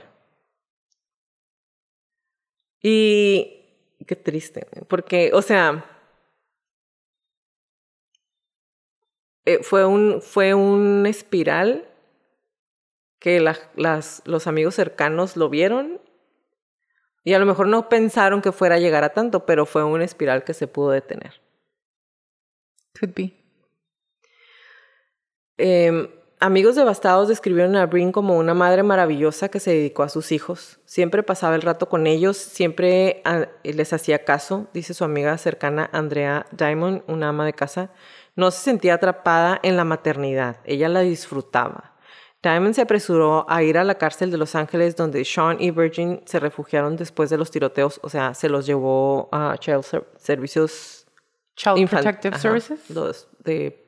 [2.83, 3.65] Y
[4.07, 5.87] qué triste, porque, o sea,
[9.47, 11.90] eh, fue, un, fue un espiral
[13.21, 16.01] que las, los amigos cercanos lo vieron
[17.23, 20.05] y a lo mejor no pensaron que fuera a llegar a tanto, pero fue una
[20.05, 21.41] espiral que se pudo detener.
[22.99, 23.35] Could be.
[25.59, 26.09] Em,
[26.41, 30.81] amigos devastados describieron a Breen como una madre maravillosa que se dedicó a sus hijos.
[30.87, 35.91] Siempre pasaba el rato con ellos, siempre ah, les hacía caso, dice su amiga cercana
[35.93, 37.91] Andrea Diamond, una ama de casa.
[38.35, 42.00] No se sentía atrapada en la maternidad, ella la disfrutaba.
[42.43, 46.23] Diamond se apresuró a ir a la cárcel de Los Ángeles donde Sean y Virgin
[46.25, 49.85] se refugiaron después de los tiroteos, o sea, se los llevó a Child
[50.17, 51.07] Servicios
[51.57, 52.81] Child Protective Services.
[53.45, 53.87] de,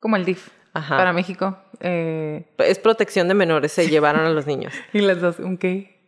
[0.00, 1.56] Como el DIF para México.
[1.80, 2.46] Eh...
[2.58, 4.72] Es protección de menores, se llevaron a los niños.
[4.92, 5.38] ¿Y las dos?
[5.38, 6.00] ¿Un qué?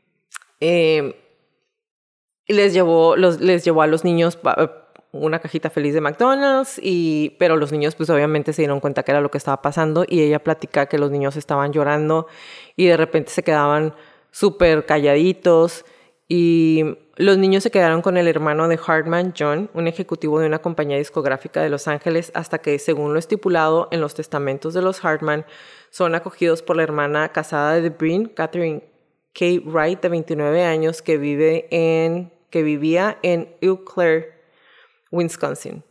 [0.60, 1.20] Eh,
[2.48, 4.38] les llevó, los, les llevó a los niños
[5.14, 9.12] una cajita feliz de McDonald's, y, pero los niños pues obviamente se dieron cuenta que
[9.12, 12.26] era lo que estaba pasando y ella platica que los niños estaban llorando
[12.76, 13.94] y de repente se quedaban
[14.30, 15.84] súper calladitos
[16.28, 20.58] y los niños se quedaron con el hermano de Hartman, John, un ejecutivo de una
[20.58, 25.04] compañía discográfica de Los Ángeles, hasta que, según lo estipulado en los testamentos de los
[25.04, 25.46] Hartman,
[25.90, 28.82] son acogidos por la hermana casada de Breen, Catherine
[29.32, 29.44] K.
[29.64, 34.33] Wright, de 29 años, que, vive en, que vivía en Eau Claire,
[35.14, 35.84] Wisconsin.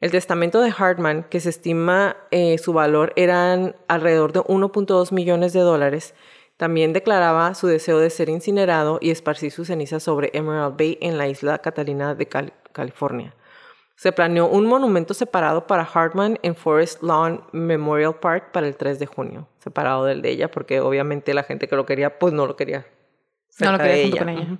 [0.00, 5.52] El testamento de Hartman, que se estima eh, su valor eran alrededor de 1.2 millones
[5.52, 6.14] de dólares,
[6.56, 11.18] también declaraba su deseo de ser incinerado y esparcir sus cenizas sobre Emerald Bay en
[11.18, 12.26] la isla Catalina de
[12.72, 13.34] California.
[13.96, 18.98] Se planeó un monumento separado para Hartman en Forest Lawn Memorial Park para el 3
[18.98, 22.46] de junio, separado del de ella, porque obviamente la gente que lo quería, pues no
[22.46, 22.86] lo quería.
[23.58, 24.58] no lo quería Con ella.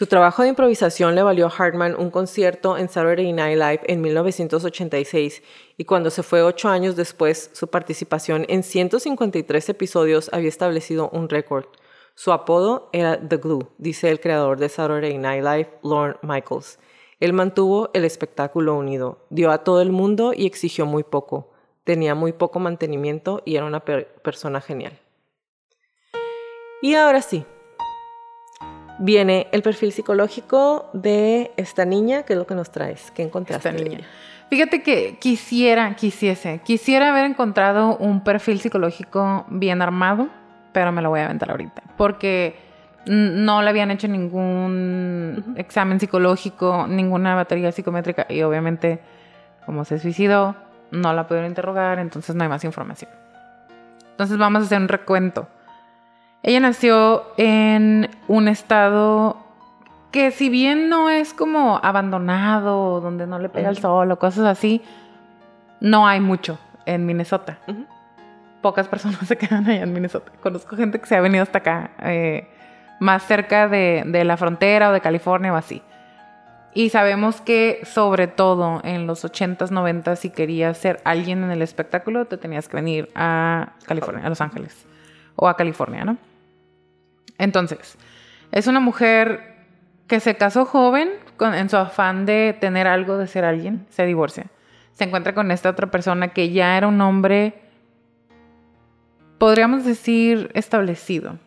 [0.00, 4.00] Su trabajo de improvisación le valió a Hartman un concierto en Saturday Night Live en
[4.00, 5.42] 1986
[5.76, 11.28] y cuando se fue ocho años después, su participación en 153 episodios había establecido un
[11.28, 11.66] récord.
[12.14, 16.78] Su apodo era The Glue, dice el creador de Saturday Night Live, Lorne Michaels.
[17.18, 21.50] Él mantuvo el espectáculo unido, dio a todo el mundo y exigió muy poco.
[21.84, 24.98] Tenía muy poco mantenimiento y era una persona genial.
[26.80, 27.44] Y ahora sí,
[29.00, 33.70] viene el perfil psicológico de esta niña, que es lo que nos traes, ¿qué encontraste?
[33.70, 34.00] Esta niña.
[34.50, 40.28] Fíjate que quisiera, quisiese, quisiera haber encontrado un perfil psicológico bien armado,
[40.72, 42.56] pero me lo voy a aventar ahorita, porque
[43.06, 49.00] no le habían hecho ningún examen psicológico, ninguna batería psicométrica y obviamente
[49.64, 50.56] como se suicidó,
[50.90, 53.10] no la pudieron interrogar, entonces no hay más información.
[54.10, 55.48] Entonces vamos a hacer un recuento.
[56.42, 59.36] Ella nació en un estado
[60.10, 64.46] que si bien no es como abandonado, donde no le pega el sol o cosas
[64.46, 64.82] así,
[65.80, 67.58] no hay mucho en Minnesota.
[68.62, 70.32] Pocas personas se quedan allá en Minnesota.
[70.42, 72.48] Conozco gente que se ha venido hasta acá, eh,
[73.00, 75.82] más cerca de, de, la frontera o de California o así.
[76.72, 81.62] Y sabemos que sobre todo en los 80s, 90s, si querías ser alguien en el
[81.62, 84.86] espectáculo, te tenías que venir a California, a Los Ángeles
[85.36, 86.16] o a California, ¿no?
[87.40, 87.96] Entonces,
[88.52, 89.54] es una mujer
[90.06, 91.08] que se casó joven
[91.40, 94.46] en su afán de tener algo, de ser alguien, se divorcia.
[94.92, 97.54] Se encuentra con esta otra persona que ya era un hombre,
[99.38, 101.38] podríamos decir, establecido.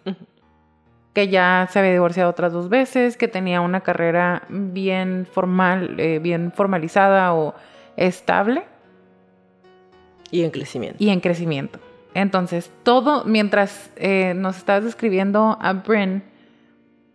[1.13, 6.17] Que ya se había divorciado otras dos veces, que tenía una carrera bien formal, eh,
[6.17, 7.53] bien formalizada o
[7.97, 8.63] estable.
[10.31, 10.97] Y en crecimiento.
[11.03, 11.79] Y en crecimiento.
[12.13, 16.23] Entonces, todo, mientras eh, nos estabas describiendo a Bryn,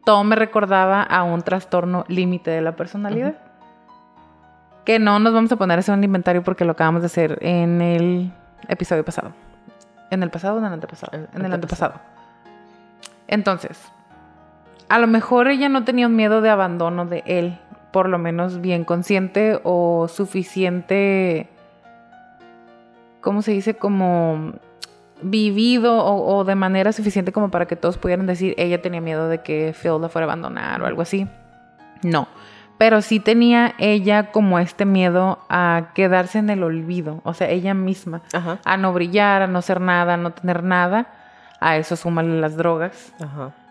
[0.05, 3.37] todo me recordaba a un trastorno límite de la personalidad.
[4.85, 7.39] Que no nos vamos a poner eso en el inventario porque lo acabamos de hacer
[7.43, 8.33] en el
[8.69, 9.33] episodio pasado.
[10.11, 11.29] ¿En el pasado o en el antepasado?
[11.35, 11.95] En el antepasado.
[13.27, 13.79] Entonces,
[14.89, 17.59] a lo mejor ella no tenía un miedo de abandono de él,
[17.93, 21.51] por lo menos bien consciente o suficiente,
[23.21, 23.75] ¿cómo se dice?
[23.75, 24.55] Como
[25.23, 29.43] vivido o, de manera suficiente como para que todos pudieran decir ella tenía miedo de
[29.43, 31.27] que Phil la fuera a abandonar o algo así.
[32.03, 32.29] No.
[32.79, 37.75] Pero sí tenía ella como este miedo a quedarse en el olvido, o sea, ella
[37.75, 38.23] misma,
[38.65, 41.09] a no brillar, a no ser nada, a no tener nada.
[41.61, 43.13] A eso súmale las drogas,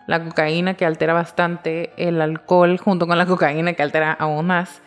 [0.06, 4.82] la cocaína que altera bastante, el alcohol junto con la cocaína que altera aún más.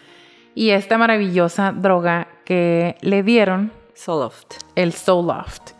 [0.53, 4.57] Y esta maravillosa droga que le dieron, Soloft.
[4.76, 5.70] El Soloft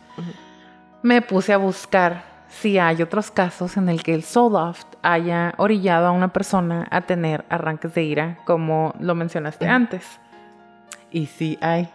[1.02, 6.06] me puse a buscar si hay otros casos en el que el Soloft haya orillado
[6.06, 10.20] a una persona a tener arranques de ira, como lo mencionaste antes.
[11.10, 11.88] Y sí hay.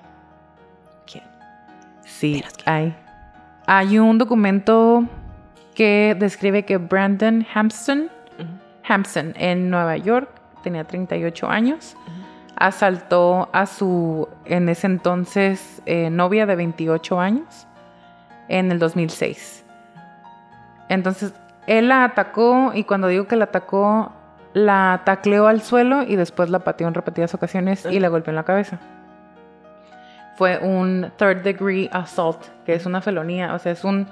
[1.10, 1.24] ¿Quién?
[2.04, 2.96] Sí hay.
[3.66, 5.06] Hay un documento
[5.74, 8.10] que describe que Brandon Hampson,
[8.88, 10.30] Hampson en Nueva York,
[10.64, 11.96] tenía 38 años,
[12.56, 17.67] asaltó a su, en ese entonces, eh, novia de 28 años
[18.50, 19.66] en el 2006.
[20.90, 21.34] Entonces,
[21.68, 24.12] él la atacó y cuando digo que la atacó,
[24.54, 28.36] la tacleó al suelo y después la pateó en repetidas ocasiones y la golpeó en
[28.36, 28.80] la cabeza.
[30.36, 34.08] Fue un third degree assault, que es una felonía, o sea, es un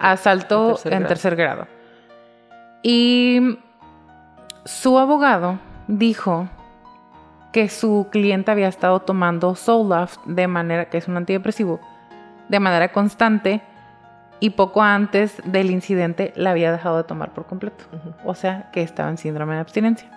[0.00, 1.66] asalto, en tercer grado.
[2.82, 3.58] Y
[4.64, 5.58] su abogado
[5.88, 6.48] dijo
[7.52, 11.80] que su cliente había estado tomando Zoloft de manera, que es un antidepresivo,
[12.48, 13.62] de manera constante
[14.38, 17.84] y poco antes del incidente la había dejado de tomar por completo.
[18.24, 20.08] O sea, que estaba en síndrome de abstinencia.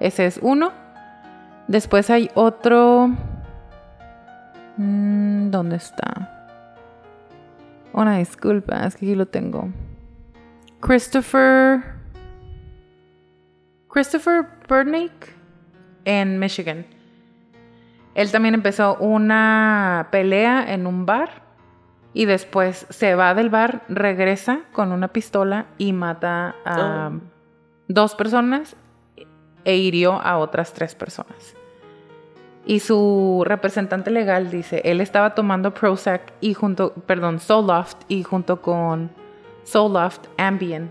[0.00, 0.72] Ese es uno.
[1.68, 3.10] Después hay otro...
[4.76, 6.50] Mm, ¿Dónde está?
[7.92, 9.68] Una disculpa, es que aquí lo tengo.
[10.80, 11.94] Christopher...
[13.88, 15.32] Christopher Burnick
[16.04, 16.84] en Michigan.
[18.16, 21.43] Él también empezó una pelea en un bar
[22.14, 27.20] y después se va del bar, regresa con una pistola y mata a oh.
[27.88, 28.76] dos personas
[29.64, 31.56] e hirió a otras tres personas.
[32.66, 38.62] Y su representante legal dice, él estaba tomando Prozac y junto, perdón, Soloft y junto
[38.62, 39.10] con
[39.64, 40.90] Soloft Ambien.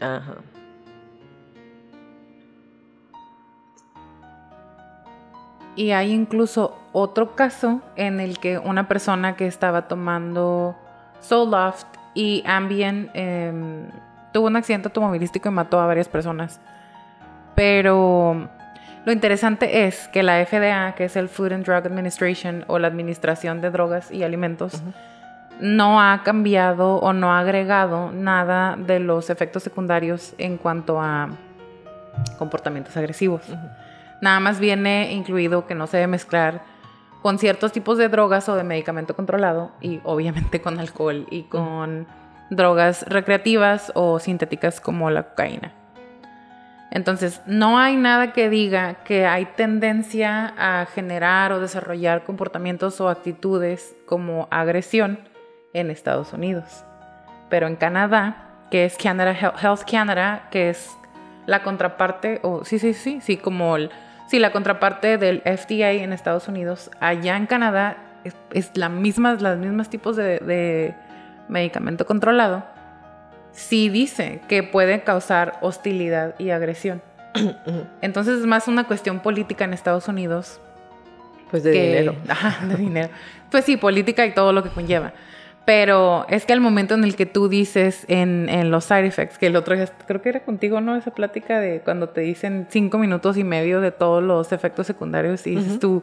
[0.00, 0.36] Ajá.
[5.76, 10.76] Y hay incluso otro caso en el que una persona que estaba tomando
[11.20, 13.88] Soloft y Ambien em,
[14.32, 16.60] tuvo un accidente automovilístico y mató a varias personas.
[17.54, 18.48] Pero
[19.04, 22.88] lo interesante es que la FDA, que es el Food and Drug Administration o la
[22.88, 24.82] Administración de Drogas y Alimentos,
[25.60, 31.30] no ha cambiado o no ha agregado nada de los efectos secundarios en cuanto a
[32.38, 33.42] comportamientos agresivos.
[34.20, 36.62] Nada más viene incluido que no se debe mezclar
[37.22, 42.06] con ciertos tipos de drogas o de medicamento controlado y obviamente con alcohol y con
[42.50, 45.72] drogas recreativas o sintéticas como la cocaína.
[46.90, 53.08] Entonces, no hay nada que diga que hay tendencia a generar o desarrollar comportamientos o
[53.08, 55.20] actitudes como agresión
[55.72, 56.84] en Estados Unidos.
[57.48, 60.90] Pero en Canadá, que es Canada Health Canada, que es
[61.46, 63.90] la contraparte, o sí, sí, sí, sí, como el,
[64.30, 67.96] sí, la contraparte del FDA en Estados Unidos, allá en Canadá
[68.52, 70.94] es, la misma, las mismas tipos de, de
[71.48, 72.64] medicamento controlado
[73.52, 77.02] sí dice que puede causar hostilidad y agresión.
[78.00, 80.60] Entonces es más una cuestión política en Estados Unidos.
[81.50, 82.14] Pues de dinero.
[82.28, 83.08] Ajá, de dinero.
[83.50, 85.12] Pues sí, política y todo lo que conlleva.
[85.70, 89.38] Pero es que al momento en el que tú dices en, en, los side effects,
[89.38, 90.96] que el otro día, creo que era contigo, ¿no?
[90.96, 95.46] Esa plática de cuando te dicen cinco minutos y medio de todos los efectos secundarios
[95.46, 96.02] y dices tú,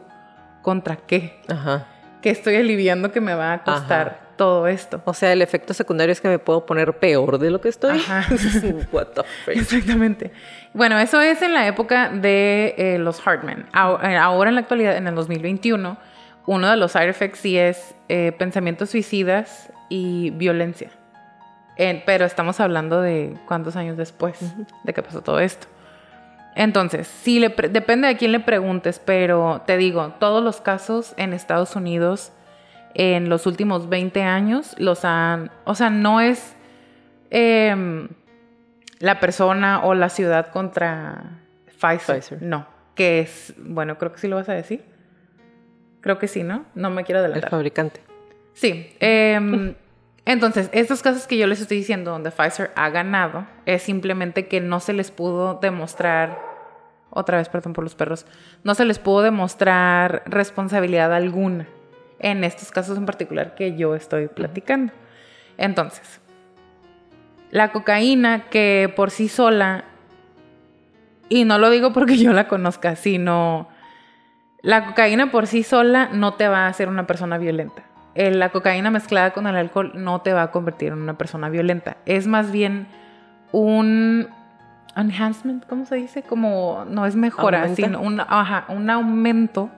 [0.62, 1.42] ¿contra qué?
[1.48, 1.86] Ajá.
[2.22, 4.26] ¿Qué estoy aliviando que me va a costar?
[4.38, 5.02] todo esto.
[5.04, 7.98] O sea, el efecto secundario es que me puedo poner peor de lo que estoy.
[7.98, 8.24] Ajá.
[8.92, 10.32] What the Exactamente.
[10.72, 13.66] Bueno, eso es en la época de eh, los Hartman.
[13.74, 15.98] Eh, ahora en la actualidad, en el 2021,
[16.48, 20.90] uno de los side effects sí es eh, pensamientos suicidas y violencia.
[22.06, 24.38] pero estamos hablando de cuántos años después
[24.82, 25.66] de que pasó todo esto.
[26.54, 31.34] Entonces, sí le depende de quién le preguntes, pero te digo, todos los casos en
[31.34, 32.32] Estados Unidos
[32.94, 36.56] en los últimos 20 años los han, o sea, no es
[37.28, 38.08] em,
[39.00, 41.42] la persona o la ciudad contra
[41.78, 44.97] Pfizer, no, que es, bueno, creo que sí lo vas a decir.
[46.00, 46.64] Creo que sí, ¿no?
[46.74, 47.44] No me quiero adelantar.
[47.44, 48.00] El fabricante.
[48.54, 48.90] Sí.
[49.00, 49.74] Em,
[50.24, 54.60] entonces, estos casos que yo les estoy diciendo donde Pfizer ha ganado es simplemente que
[54.60, 56.38] no se les pudo demostrar,
[57.10, 58.26] otra vez, perdón por los perros,
[58.64, 61.66] no se les pudo demostrar responsabilidad alguna
[62.18, 64.92] en estos casos en particular que yo estoy platicando.
[65.56, 66.20] Entonces,
[67.50, 69.84] la cocaína que por sí sola,
[71.28, 73.68] y no lo digo porque yo la conozca, sino
[74.62, 77.82] la cocaína por sí sola no te va a hacer una persona violenta.
[78.14, 81.98] La cocaína mezclada con el alcohol no te va a convertir en una persona violenta.
[82.04, 82.88] Es más bien
[83.52, 84.28] un
[84.96, 86.22] enhancement, ¿cómo se dice?
[86.22, 88.20] Como no es mejora, sino un,
[88.68, 89.70] un aumento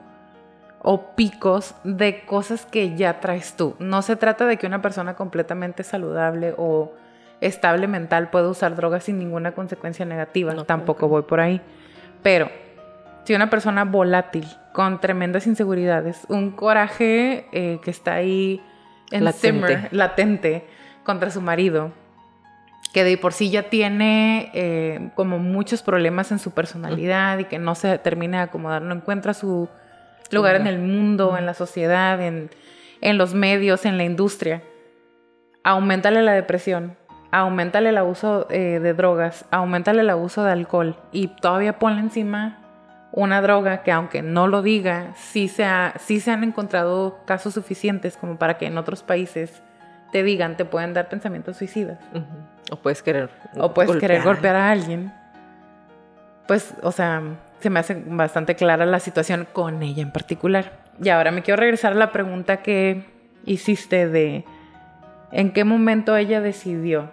[0.81, 3.75] o picos de cosas que ya traes tú.
[3.77, 6.93] No se trata de que una persona completamente saludable o
[7.39, 10.55] estable mental pueda usar drogas sin ninguna consecuencia negativa.
[10.63, 11.61] Tampoco voy por ahí.
[12.23, 12.49] Pero
[13.23, 18.61] si una persona volátil, con tremendas inseguridades, un coraje eh, que está ahí
[19.11, 19.87] en latente.
[19.91, 20.67] latente
[21.03, 21.91] contra su marido,
[22.93, 27.59] que de por sí ya tiene eh, como muchos problemas en su personalidad y que
[27.59, 29.69] no se termina de acomodar, no encuentra su
[30.31, 32.49] lugar en el mundo, en la sociedad, en,
[33.17, 34.63] los medios, en la industria.
[35.63, 36.95] Aumentale la depresión,
[37.31, 42.60] aumentale el abuso eh, de drogas, aumentale el abuso de alcohol y todavía ponle encima
[43.13, 45.65] una droga que aunque no lo diga, sí se,
[45.99, 49.61] sí se han encontrado casos suficientes como para que en otros países
[50.11, 51.99] te digan, te pueden dar pensamientos suicidas.
[52.69, 55.13] O puedes querer O puedes querer golpear a alguien.
[56.47, 57.21] Pues, o sea,
[57.59, 60.79] se me hace bastante clara la situación con ella en particular.
[61.01, 63.05] Y ahora me quiero regresar a la pregunta que
[63.45, 64.45] hiciste de
[65.31, 67.09] en qué momento ella decidió.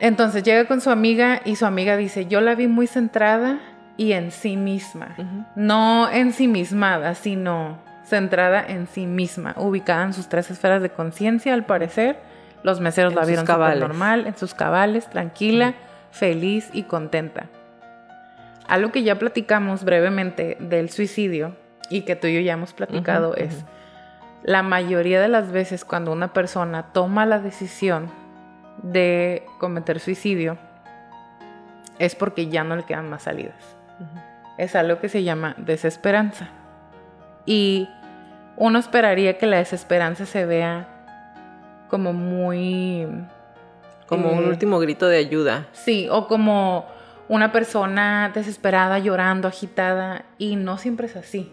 [0.00, 3.60] Entonces llega con su amiga y su amiga dice, yo la vi muy centrada
[4.00, 5.14] y en sí misma.
[5.56, 7.76] No en sí mismada, sino
[8.06, 12.18] centrada en sí misma, ubicada en sus tres esferas de conciencia, al parecer.
[12.62, 13.44] Los meseros la vieron
[13.78, 15.74] normal, en sus cabales, tranquila,
[16.12, 17.50] feliz y contenta.
[18.66, 21.54] Algo que ya platicamos brevemente del suicidio
[21.90, 23.66] y que tú y yo ya hemos platicado es
[24.42, 28.08] la mayoría de las veces cuando una persona toma la decisión
[28.82, 30.56] de cometer suicidio
[31.98, 33.76] es porque ya no le quedan más salidas.
[34.60, 36.50] Es algo que se llama desesperanza.
[37.46, 37.88] Y
[38.58, 40.86] uno esperaría que la desesperanza se vea
[41.88, 43.06] como muy...
[44.06, 45.68] Como un eh, último grito de ayuda.
[45.72, 46.84] Sí, o como
[47.28, 51.50] una persona desesperada, llorando, agitada, y no siempre es así.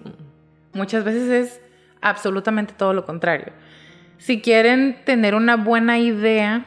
[0.74, 1.62] Muchas veces es
[2.02, 3.54] absolutamente todo lo contrario.
[4.18, 6.66] Si quieren tener una buena idea,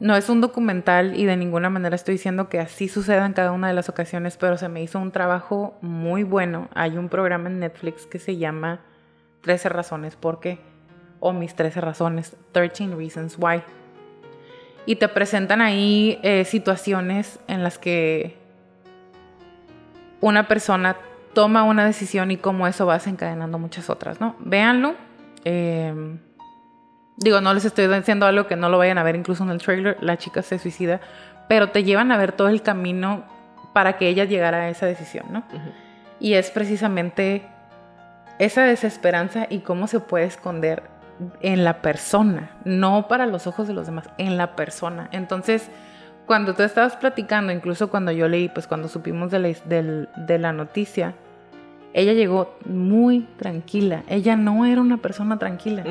[0.00, 3.52] no es un documental y de ninguna manera estoy diciendo que así suceda en cada
[3.52, 6.68] una de las ocasiones, pero se me hizo un trabajo muy bueno.
[6.74, 8.80] Hay un programa en Netflix que se llama
[9.42, 10.58] 13 razones por qué,
[11.20, 13.62] o mis 13 razones, 13 Reasons Why.
[14.86, 18.38] Y te presentan ahí eh, situaciones en las que
[20.22, 20.96] una persona
[21.34, 24.34] toma una decisión y cómo eso va desencadenando muchas otras, ¿no?
[24.40, 24.94] Véanlo.
[25.44, 25.94] Eh,
[27.16, 29.58] digo, no les estoy diciendo algo que no lo vayan a ver incluso en el
[29.58, 29.96] trailer.
[30.00, 31.00] La chica se suicida,
[31.48, 33.24] pero te llevan a ver todo el camino
[33.72, 35.44] para que ella llegara a esa decisión, ¿no?
[36.18, 37.46] Y es precisamente
[38.38, 40.82] esa desesperanza y cómo se puede esconder
[41.40, 45.08] en la persona, no para los ojos de los demás, en la persona.
[45.12, 45.70] Entonces,
[46.26, 50.52] cuando tú estabas platicando, incluso cuando yo leí, pues cuando supimos de la, de la
[50.52, 51.14] noticia,
[51.92, 54.04] ella llegó muy tranquila.
[54.08, 55.84] Ella no era una persona tranquila,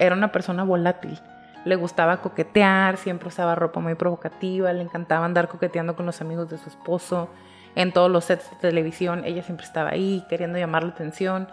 [0.00, 1.20] era una persona volátil.
[1.64, 6.48] Le gustaba coquetear, siempre usaba ropa muy provocativa, le encantaba andar coqueteando con los amigos
[6.48, 7.28] de su esposo.
[7.76, 11.48] En todos los sets de televisión, ella siempre estaba ahí queriendo llamar la atención.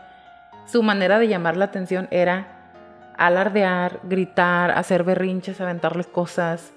[0.65, 2.47] Su manera de llamar la atención era
[3.17, 6.73] alardear, gritar, hacer berrinches, aventarles cosas,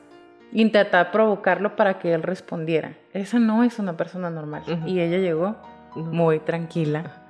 [0.53, 2.95] intentar provocarlo para que él respondiera.
[3.13, 4.65] Esa no es una persona normal.
[4.87, 5.57] Y ella llegó
[5.95, 7.30] muy tranquila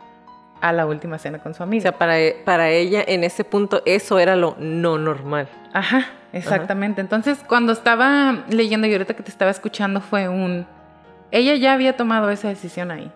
[0.61, 1.81] a la última cena con su amiga.
[1.81, 5.49] O sea, para, para ella en ese punto eso era lo no normal.
[5.73, 7.01] Ajá, exactamente.
[7.01, 10.67] Entonces, cuando estaba leyendo y ahorita que te estaba escuchando fue un...
[11.31, 13.11] Ella ya había tomado esa decisión ahí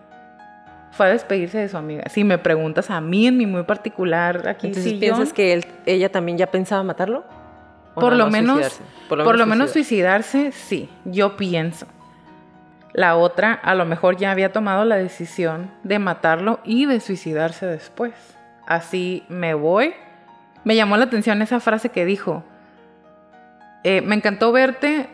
[0.95, 2.05] fue a despedirse de su amiga.
[2.09, 6.09] Si me preguntas a mí en mi muy particular aquí, Entonces, ¿piensas que él, ella
[6.09, 7.25] también ya pensaba matarlo?
[7.95, 11.85] Por lo, menos, por lo, menos, suicidarse, sí, yo pienso.
[12.95, 17.65] La otra a lo mejor ya había tomado la decisión de matarlo y de suicidarse
[17.65, 18.13] después.
[18.65, 19.93] Así me voy.
[20.63, 22.45] Me llamó la atención esa frase que dijo.
[23.83, 25.09] Eh, me encantó verte.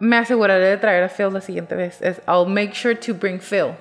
[0.00, 2.00] Me aseguraré de traer a Phil la siguiente vez.
[2.00, 3.72] Es I'll make sure to bring Phil.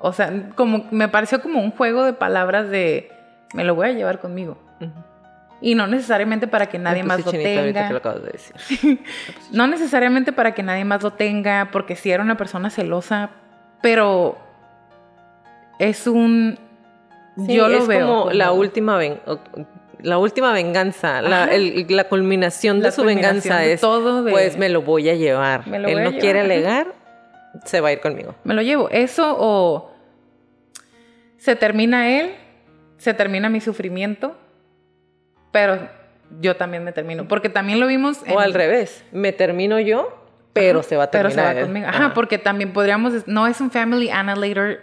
[0.00, 3.12] O sea, como me pareció como un juego de palabras de
[3.54, 4.58] me lo voy a llevar conmigo.
[5.60, 8.00] Y no necesariamente para que nadie más lo tenga.
[9.52, 13.30] no necesariamente para que nadie más lo tenga, porque si era una persona celosa,
[13.82, 14.38] pero
[15.78, 16.58] es un
[17.36, 18.98] yo lo veo como, la última
[20.02, 21.48] la última venganza, la,
[21.88, 25.64] la, culminación de su venganza es todo pues me lo voy a llevar.
[25.66, 26.94] Él no quiere alegar,
[27.64, 28.34] se va a ir conmigo.
[28.44, 28.88] Me lo llevo.
[28.90, 29.92] Eso o
[31.36, 32.34] se termina él,
[32.98, 34.36] se termina mi sufrimiento,
[35.50, 35.88] pero
[36.40, 37.26] yo también me termino.
[37.26, 38.20] Porque también lo vimos.
[38.28, 40.16] O al revés, me termino yo,
[40.52, 41.34] pero se va a terminar.
[41.34, 41.86] Pero se va conmigo.
[41.88, 43.26] Ajá, porque también podríamos.
[43.26, 44.80] No es un family annihilator,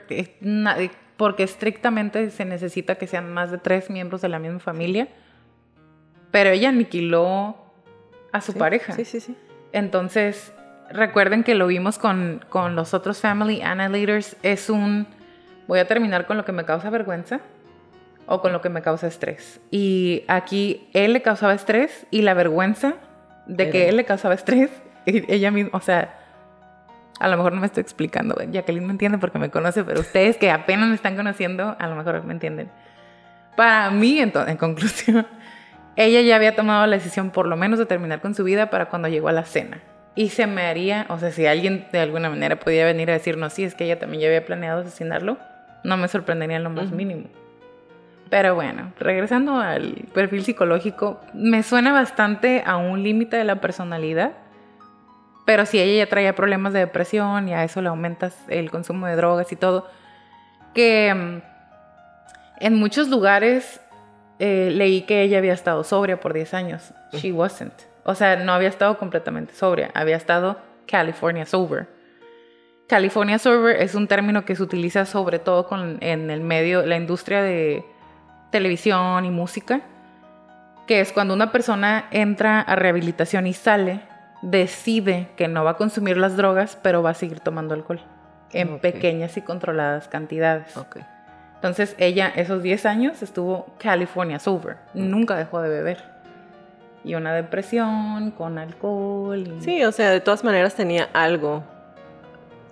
[1.16, 5.08] porque estrictamente se necesita que sean más de tres miembros de la misma familia.
[6.32, 7.56] Pero ella aniquiló
[8.32, 8.94] a su pareja.
[8.94, 9.36] Sí, sí, sí.
[9.72, 10.54] Entonces,
[10.92, 14.36] recuerden que lo vimos con, con los otros family annihilators.
[14.44, 15.08] Es un
[15.68, 17.42] voy a terminar con lo que me causa vergüenza
[18.28, 19.60] o con lo que me causa estrés.
[19.72, 22.96] Y aquí él le causaba estrés y la vergüenza
[23.48, 24.70] de que él le causaba estrés,
[25.06, 26.20] ella misma, o sea,
[27.20, 30.38] a lo mejor no me estoy explicando, Jacqueline me entiende porque me conoce, pero ustedes
[30.38, 32.70] que apenas me están conociendo, a lo mejor me entienden.
[33.56, 35.26] Para mí, entonces, en conclusión,
[35.96, 38.90] ella ya había tomado la decisión por lo menos de terminar con su vida para
[38.90, 39.82] cuando llegó a la cena.
[40.14, 43.54] Y se me haría, o sea, si alguien de alguna manera podía venir a decirnos,
[43.54, 45.38] sí, es que ella también ya había planeado asesinarlo,
[45.84, 47.28] no me sorprendería en lo más mínimo.
[48.30, 54.34] Pero bueno, regresando al perfil psicológico, me suena bastante a un límite de la personalidad.
[55.46, 59.08] Pero si ella ya traía problemas de depresión y a eso le aumentas el consumo
[59.08, 59.88] de drogas y todo,
[60.74, 61.42] que mm,
[62.60, 63.80] en muchos lugares
[64.40, 66.94] eh, leí que ella había estado sobria por 10 años.
[67.14, 67.74] She wasn't.
[68.04, 71.88] O sea, no había estado completamente sobria, había estado California sober.
[72.88, 75.68] California Server es un término que se utiliza sobre todo
[76.00, 77.84] en el medio, la industria de
[78.50, 79.82] televisión y música,
[80.86, 84.02] que es cuando una persona entra a rehabilitación y sale,
[84.42, 88.02] decide que no va a consumir las drogas, pero va a seguir tomando alcohol
[88.52, 90.74] en pequeñas y controladas cantidades.
[91.56, 96.18] Entonces ella esos 10 años estuvo California Sober, nunca dejó de beber.
[97.04, 99.58] Y una depresión con alcohol.
[99.60, 101.64] Sí, o sea, de todas maneras tenía algo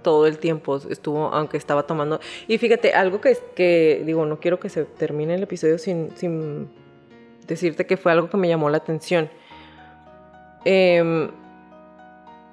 [0.05, 2.19] todo el tiempo estuvo, aunque estaba tomando.
[2.47, 6.69] Y fíjate, algo que, que digo, no quiero que se termine el episodio sin, sin
[7.47, 9.31] decirte que fue algo que me llamó la atención.
[10.63, 11.31] Em,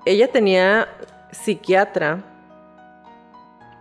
[0.07, 0.89] ella tenía
[1.31, 2.25] psiquiatra,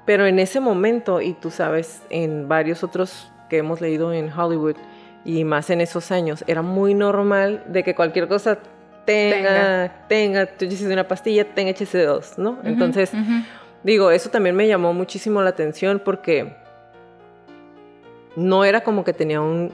[0.06, 4.76] pero en ese momento, y tú sabes, en varios otros que hemos leído en Hollywood,
[5.24, 8.60] y más en esos años, era muy normal de que cualquier cosa
[9.06, 12.60] tenga, tenga, tú dices una pastilla, tenga HC2, ¿no?
[12.64, 13.12] Entonces,
[13.84, 16.56] Digo, eso también me llamó muchísimo la atención porque
[18.36, 19.74] no era como que tenía un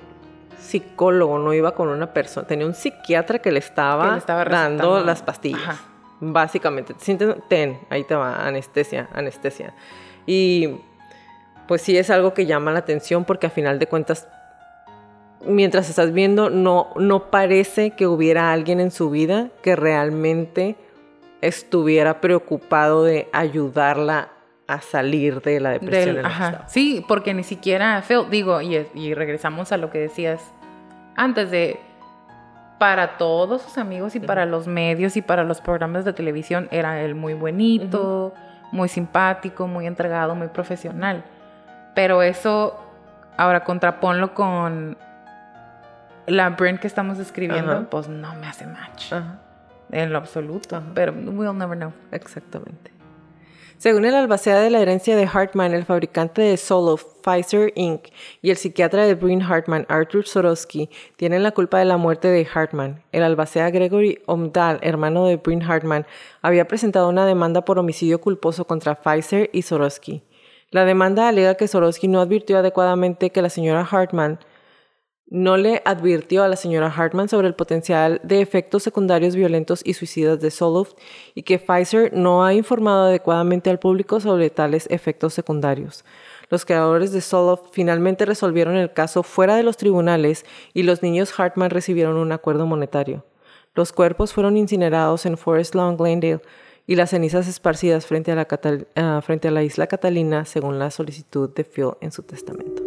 [0.57, 4.19] psicólogo, no iba con una persona, tenía un psiquiatra que le estaba,
[4.49, 5.81] dando las pastillas.
[6.19, 6.95] Básicamente,
[7.49, 9.73] ten, ahí te va, anestesia, anestesia.
[10.25, 10.79] Y
[11.67, 14.27] pues sí es algo que llama la atención porque a final de cuentas,
[15.45, 20.75] mientras estás viendo, no, no parece que hubiera alguien en su vida que realmente
[21.41, 24.29] estuviera preocupado de ayudarla
[24.67, 26.25] a salir de la depresión.
[26.67, 30.41] Sí, porque ni siquiera, digo, y, y regresamos a lo que decías
[31.15, 31.79] antes de
[32.77, 37.01] para todos sus amigos y para los medios y para los programas de televisión era
[37.01, 38.33] él muy bonito,
[38.71, 41.23] muy simpático, muy entregado, muy profesional.
[41.95, 42.79] Pero eso,
[43.35, 44.95] ahora contraponlo con
[46.27, 49.13] la brand que estamos escribiendo, pues no me hace match.
[49.91, 50.83] En lo absoluto.
[50.93, 51.93] Pero we'll never know.
[52.11, 52.91] Exactamente.
[53.77, 58.07] Según el albacea de la herencia de Hartman, el fabricante de Solo, Pfizer Inc.
[58.41, 62.47] y el psiquiatra de Bryn Hartman, Arthur Sorosky, tienen la culpa de la muerte de
[62.51, 63.03] Hartman.
[63.11, 66.07] El albacea Gregory Omdal, hermano de Bryn Hartman,
[66.41, 70.23] había presentado una demanda por homicidio culposo contra Pfizer y Sorosky.
[70.71, 74.39] La demanda alega que Sorosky no advirtió adecuadamente que la señora Hartman
[75.29, 79.93] no le advirtió a la señora Hartman sobre el potencial de efectos secundarios violentos y
[79.93, 80.93] suicidas de Zoloft
[81.35, 86.05] y que Pfizer no ha informado adecuadamente al público sobre tales efectos secundarios.
[86.49, 91.37] Los creadores de Zoloft finalmente resolvieron el caso fuera de los tribunales y los niños
[91.37, 93.25] Hartman recibieron un acuerdo monetario.
[93.75, 96.41] Los cuerpos fueron incinerados en Forest Lawn, Glendale,
[96.87, 98.47] y las cenizas esparcidas frente a la,
[98.95, 102.86] ah, isla Catalina según la solicitud de Phil en su testamento.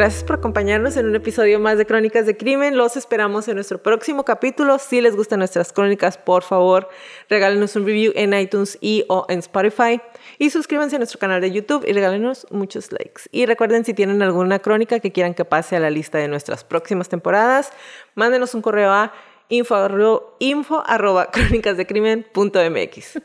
[0.00, 2.78] Gracias por acompañarnos en un episodio más de Crónicas de Crimen.
[2.78, 4.78] Los esperamos en nuestro próximo capítulo.
[4.78, 6.88] Si les gustan nuestras crónicas, por favor,
[7.28, 10.00] regálenos un review en iTunes y o en Spotify.
[10.38, 13.24] Y suscríbanse a nuestro canal de YouTube y regálenos muchos likes.
[13.30, 16.64] Y recuerden, si tienen alguna crónica que quieran que pase a la lista de nuestras
[16.64, 17.70] próximas temporadas,
[18.14, 19.12] mándenos un correo a
[19.50, 23.20] info, info arroba crónicasdecrimen.mx.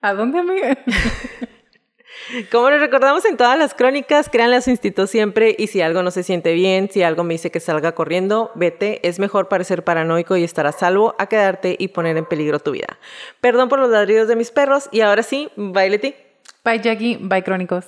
[0.00, 0.78] ¿A dónde, amiga?
[2.50, 6.02] Como les recordamos en todas las crónicas, créanle a su instinto siempre y si algo
[6.02, 9.84] no se siente bien, si algo me dice que salga corriendo, vete, es mejor parecer
[9.84, 12.98] paranoico y estar a salvo a quedarte y poner en peligro tu vida.
[13.40, 16.14] Perdón por los ladridos de mis perros y ahora sí, bye Leti.
[16.64, 17.84] Bye Jackie, bye Crónicos.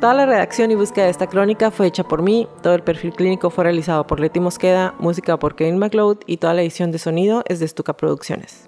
[0.00, 3.12] Toda la redacción y búsqueda de esta crónica fue hecha por mí, todo el perfil
[3.12, 6.98] clínico fue realizado por Leti Mosqueda, música por Kevin McLeod y toda la edición de
[6.98, 8.66] sonido es de Stuka Producciones.